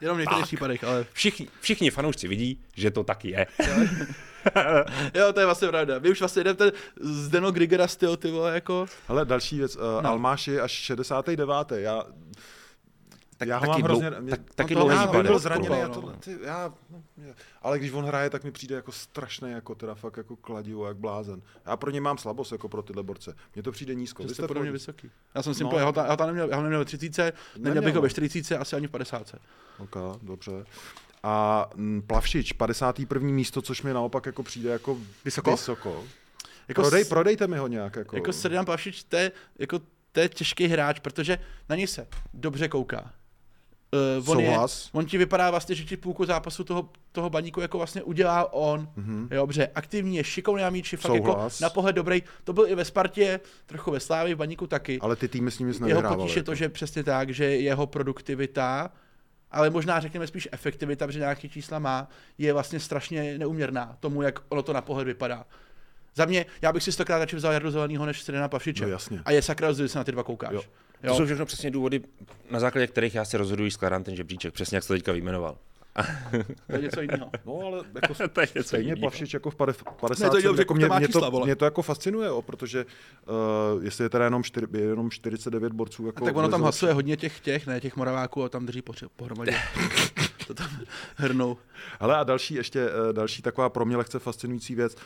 [0.00, 3.46] Jenom v některých případech, ale Všichni, všichni fanoušci vidí, že to tak je.
[5.14, 5.98] jo, to je vlastně pravda.
[5.98, 8.86] Vy už vlastně jdete Zdeno Grigera styl, ty vole, jako...
[9.08, 10.02] Hele, další věc, uh, No.
[10.02, 10.10] no.
[10.10, 11.48] Almáš je až 69.
[11.72, 12.04] Já,
[13.40, 14.20] Tak, já ho taky, mám dlou, hrozně...
[14.20, 15.94] mě- tak, no taky to dlouhý já, byl zraněný, já no.
[15.94, 19.74] to, ty, já, no, mě- ale když on hraje, tak mi přijde jako strašný, jako
[19.74, 21.42] teda fakt jako kladivo, jak blázen.
[21.66, 23.36] Já pro ně mám slabost jako pro tyhle borce.
[23.54, 24.22] Mně to přijde nízko.
[24.22, 25.10] Vy jste jste podobně v- vysoký.
[25.34, 25.70] Já jsem si No.
[25.72, 25.78] no.
[25.78, 27.34] já, ho já ho neměl, já ho neměl ve 30, neměl
[27.74, 28.02] Neměl, bych ho no.
[28.02, 29.34] ve 40, asi ani v 50.
[29.78, 30.64] Ok, dobře.
[31.22, 33.28] A mm, Plavšič, 51.
[33.30, 35.50] místo, což mi naopak jako přijde jako Vysoko?
[35.50, 36.04] vysoko.
[36.68, 37.96] Jako, Prodej, s- prodejte mi ho nějak.
[37.96, 39.80] Jako, jako Serdan Pavšič, to je, jako,
[40.12, 41.38] to je těžký hráč, protože
[41.68, 43.12] na něj se dobře kouká.
[44.20, 44.58] Uh, on, je,
[44.92, 48.88] on ti vypadá vlastně, že ti půlku zápasu toho, toho baníku jako vlastně udělá on.
[48.98, 49.28] Mm-hmm.
[49.30, 52.22] Jo, dobře, aktivní je šikovný na míči, fakt jako na pohled dobrý.
[52.44, 54.98] To byl i ve Spartě, trochu ve Slávii, v baníku taky.
[55.00, 57.86] Ale ty týmy s ním nic jeho potíž je to, že přesně tak, že jeho
[57.86, 58.90] produktivita,
[59.50, 64.40] ale možná řekněme spíš efektivita, protože nějaké čísla má, je vlastně strašně neuměrná tomu, jak
[64.48, 65.46] ono to na pohled vypadá.
[66.14, 68.84] Za mě, já bych si stokrát radši vzal Jardu Zeleného než Stredana Pavšiče.
[68.84, 69.22] No jasně.
[69.24, 70.52] A je sakra rozdíl, se na ty dva koukáš.
[70.52, 70.62] Jo.
[71.02, 71.10] Jo.
[71.12, 72.00] To jsou všechno přesně důvody,
[72.50, 75.58] na základě kterých já si rozhoduji skladám ten žebříček, přesně jak to teďka vyjmenoval.
[76.66, 77.30] To je něco jiného.
[77.46, 79.00] No, ale jako to je něco stejně jiného.
[79.00, 80.24] Plavšič jako v pade- 50.
[80.24, 81.46] Ne, to je dobře, jako to mě, má mě, čísla, to, vole.
[81.46, 82.86] mě to jako fascinuje, o, protože
[83.76, 86.06] uh, jestli je teda jenom, čtyři, je jenom 49 borců.
[86.06, 89.06] Jako tak ono tam hasuje hodně těch, těch, ne, těch Moraváků a tam drží poři-
[89.16, 89.52] pohromadě.
[90.46, 90.68] to tam
[91.16, 91.56] hrnou.
[92.00, 94.94] Hele a další ještě, eh, další taková pro mě lehce fascinující věc.
[94.94, 95.00] Uh,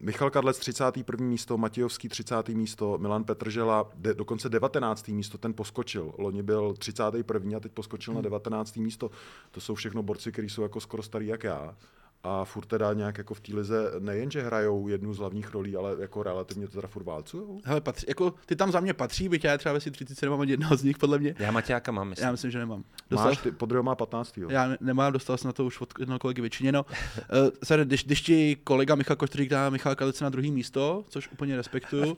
[0.00, 1.26] Michal Kadlec 31.
[1.26, 2.48] místo, Matějovský 30.
[2.48, 5.08] místo, Milan Petržela de, dokonce 19.
[5.08, 6.12] místo, ten poskočil.
[6.18, 7.56] Loni byl 31.
[7.56, 8.18] a teď poskočil Hmm.
[8.18, 8.76] na 19.
[8.76, 9.10] místo.
[9.50, 11.76] To jsou všechno borci, kteří jsou jako skoro starý jak já.
[12.22, 15.96] A furt teda nějak jako v té lize nejenže hrajou jednu z hlavních rolí, ale
[15.98, 17.60] jako relativně to teda furt válcujou.
[17.64, 20.40] Hele, patří, jako, ty tam za mě patří, byť já třeba ve si 30 nemám
[20.40, 21.34] ani jednoho z nich, podle mě.
[21.38, 22.26] Já Maťáka mám, myslím.
[22.26, 22.84] Já myslím, že nemám.
[23.10, 24.38] Dostal, Máš, ty, Podryho má 15.
[24.38, 24.50] Jo.
[24.50, 26.84] Já ne- nemám, dostal jsem na to už od jednoho kolegy vyčiněno.
[26.84, 31.28] Uh, sorry, když, když ti kolega Michal Koštřík dá Michal Kalice na druhý místo, což
[31.32, 32.16] úplně respektuju, uh,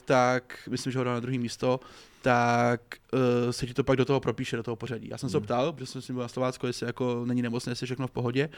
[0.04, 1.80] tak myslím, že ho dá na druhý místo,
[2.28, 2.80] tak
[3.12, 5.08] uh, se ti to pak do toho propíše, do toho pořadí.
[5.08, 7.72] Já jsem se ho ptal, protože jsem si byl na Slovácku, jestli jako není nemocné,
[7.72, 8.48] jestli je všechno v pohodě.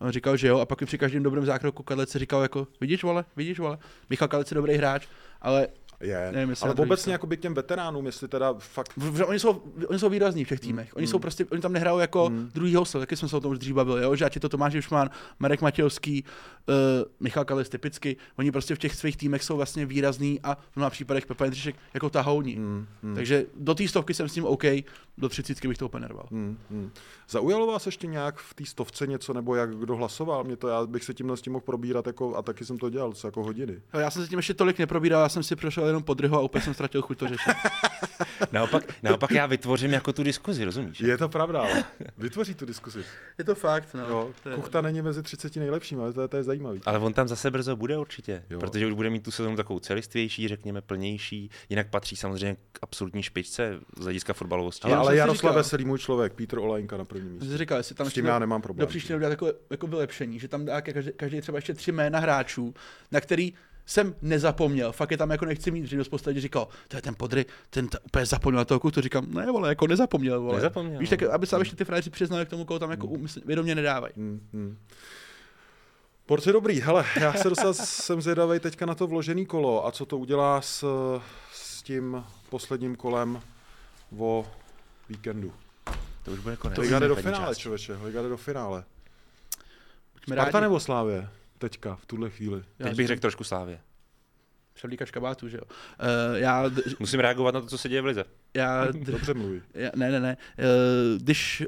[0.00, 2.66] A on říkal, že jo, a pak mi při každém dobrém zákroku Kadlec říkal jako,
[2.80, 3.78] vidíš vole, vidíš vole,
[4.10, 5.06] Michal Kadlec je dobrý hráč,
[5.42, 5.68] ale
[6.00, 6.32] je.
[6.32, 8.92] Nevím, ale obecně jako by těm veteránům, jestli teda fakt...
[8.94, 10.96] Protože oni jsou, oni jsou výrazní v těch týmech.
[10.96, 11.10] Oni mm.
[11.10, 12.50] jsou prostě, oni tam nehrajou jako mm.
[12.54, 14.16] druhý hostel, taky jsme se o tom už dříve bavili, jo?
[14.16, 16.24] že ať je to Tomáš Jušman, Marek Matějovský,
[16.68, 16.74] uh,
[17.20, 20.90] Michal Kalis typicky, oni prostě v těch svých týmech jsou vlastně výrazní a v mnoha
[20.90, 22.56] případech Pepa Jindřišek jako tahouní.
[22.56, 22.86] Mm.
[23.02, 23.14] Hmm.
[23.14, 24.64] Takže do té stovky jsem s ním OK,
[25.18, 26.26] do třicítky bych to úplně nerval.
[26.30, 26.90] Mm.
[27.28, 30.44] Zaujalo vás ještě nějak v té stovce něco, nebo jak kdo hlasoval?
[30.44, 32.90] Mě to, já bych se tím s tím mohl probírat jako, a taky jsem to
[32.90, 33.80] dělal, co jako hodiny.
[33.92, 36.62] Já jsem se tím ještě tolik neprobíral, já jsem si prošel jenom podryho a úplně
[36.62, 37.52] jsem ztratil chuť to řešit.
[38.52, 41.00] Naopak, naopak já vytvořím jako tu diskuzi, rozumíš?
[41.00, 41.84] Je to pravda, ale
[42.18, 43.04] vytvoří tu diskusi.
[43.38, 44.00] Je to fakt, no.
[44.08, 46.80] Jo, To je- Kuchta není mezi 30 nejlepšími, ale to, je- to je zajímavý.
[46.86, 48.58] Ale on tam zase brzo bude určitě, Jo.
[48.60, 53.22] protože už bude mít tu sezonu takovou celistvější, řekněme plnější, jinak patří samozřejmě k absolutní
[53.22, 54.84] špičce z hlediska fotbalovosti.
[54.84, 57.48] Ale, Já ale Jaroslav říkal- Veselý, můj člověk, Pítr Olajnka na prvním místě.
[57.48, 58.80] si říkal, jestli tam S ještě tím do- já nemám problém.
[58.80, 62.18] Do příště udělat jako, jako vylepšení, že tam dá každý, každý třeba ještě tři jména
[62.18, 62.74] hráčů,
[63.12, 63.52] na který
[63.86, 64.92] jsem nezapomněl.
[64.92, 67.88] Fakt je tam jako nechci mít, že dost postavit říkal, to je ten podry, ten
[67.88, 69.00] t- úplně zapomněl na toho kutu.
[69.00, 70.54] Říkám, ne, vole, jako nezapomněl, vole.
[70.54, 71.16] Nezapomněl, Víš, no.
[71.16, 74.12] tak aby se ještě ty frajeři přiznali k tomu, koho tam jako umysl, vědomě nedávají.
[74.16, 74.78] Hmm, hmm.
[76.26, 80.06] Porci dobrý, hele, já se dostal, jsem zvědavý teďka na to vložený kolo a co
[80.06, 80.84] to udělá s,
[81.52, 83.40] s tím posledním kolem
[84.18, 84.46] o
[85.08, 85.52] víkendu.
[86.24, 86.78] To už bude konec.
[86.78, 87.58] Liga jde do finále, část.
[87.58, 88.84] člověče, Liga jde do finále.
[90.14, 90.62] Buďme Sparta rádi.
[90.64, 91.28] nebo Slávě?
[91.58, 92.64] Teďka, v tuhle chvíli.
[92.78, 93.80] Já Teď bych řekl trošku Slávě.
[94.72, 95.62] Převlíkač kabátu, že jo.
[95.64, 98.24] Uh, já, Musím reagovat na to, co se děje v Lize.
[98.56, 99.62] Já, Dobře mluví.
[99.74, 100.36] já, ne, ne, ne.
[100.58, 101.62] Uh, když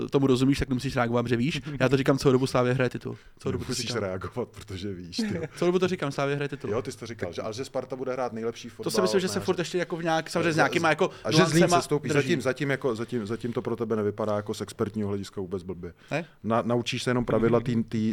[0.00, 1.60] uh, tomu rozumíš, tak nemusíš reagovat, že víš.
[1.80, 3.16] Já to říkám celou dobu Slávě hraje titul.
[3.38, 4.02] Celou dobu to Musíš říkám.
[4.02, 5.16] reagovat, protože víš.
[5.16, 5.40] Ty.
[5.56, 6.70] Celou dobu to říkám, Slávě hraje titul.
[6.70, 8.84] Jo, ty jsi to říkal, že, ale že Sparta bude hrát nejlepší fotbal.
[8.84, 11.32] To si myslím, že se furt ještě jako v nějak, samozřejmě s nějakýma jako A
[11.32, 12.08] že Zlín se stoupí.
[12.08, 12.22] drží.
[12.22, 15.92] Zatím, zatím, jako, zatím, zatím, to pro tebe nevypadá jako z expertního hlediska vůbec blbě.
[16.10, 16.24] Ne?
[16.44, 17.60] Na, naučíš se jenom pravidla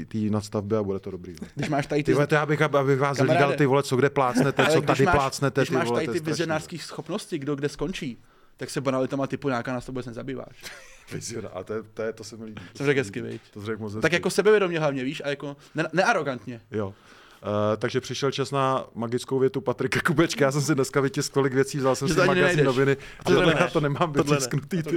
[0.07, 1.36] té nadstavby a bude to dobrý.
[1.55, 4.65] Když máš tady ty, Ty já bych, abych vás hlídal ty vole, co kde plácnete,
[4.65, 8.09] co tady plácnete, když máš tady ty vizionářské schopnosti, kdo kde skončí,
[8.57, 10.64] tak se banalitama typu nějaká nás to vůbec nezabýváš.
[11.14, 12.62] Vizionář, A to, je, to, je, to se mi líbí.
[12.76, 13.41] Jsem řekl hezky, viď?
[13.53, 14.16] To řekl moc Tak hezky.
[14.16, 16.62] jako sebevědomě hlavně, víš, a jako ne, nearogantně.
[16.72, 16.88] Jo.
[16.88, 17.47] Uh,
[17.78, 20.45] takže přišel čas na magickou větu Patrika Kubečka.
[20.45, 22.66] Já jsem si dneska vytiskl tolik věcí, vzal jsem si to ani magazín nenajdeš.
[22.66, 22.97] noviny.
[23.20, 24.84] A Tohle tohle já to nemám vytisknutý.
[24.84, 24.91] To.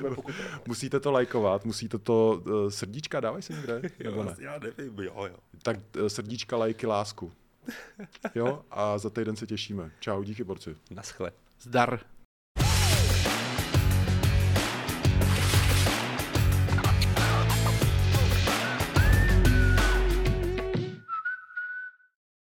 [0.67, 4.35] Musíte to lajkovat, musíte to uh, srdíčka, dávaj si někde, nebo ne?
[4.39, 5.37] Já nevím, jo, jo.
[5.63, 7.33] Tak uh, srdíčka, lajky, lásku.
[8.35, 9.91] Jo, a za týden se těšíme.
[10.01, 10.77] Čau, díky borci.
[10.91, 11.33] Naschle.
[11.61, 12.01] Zdar.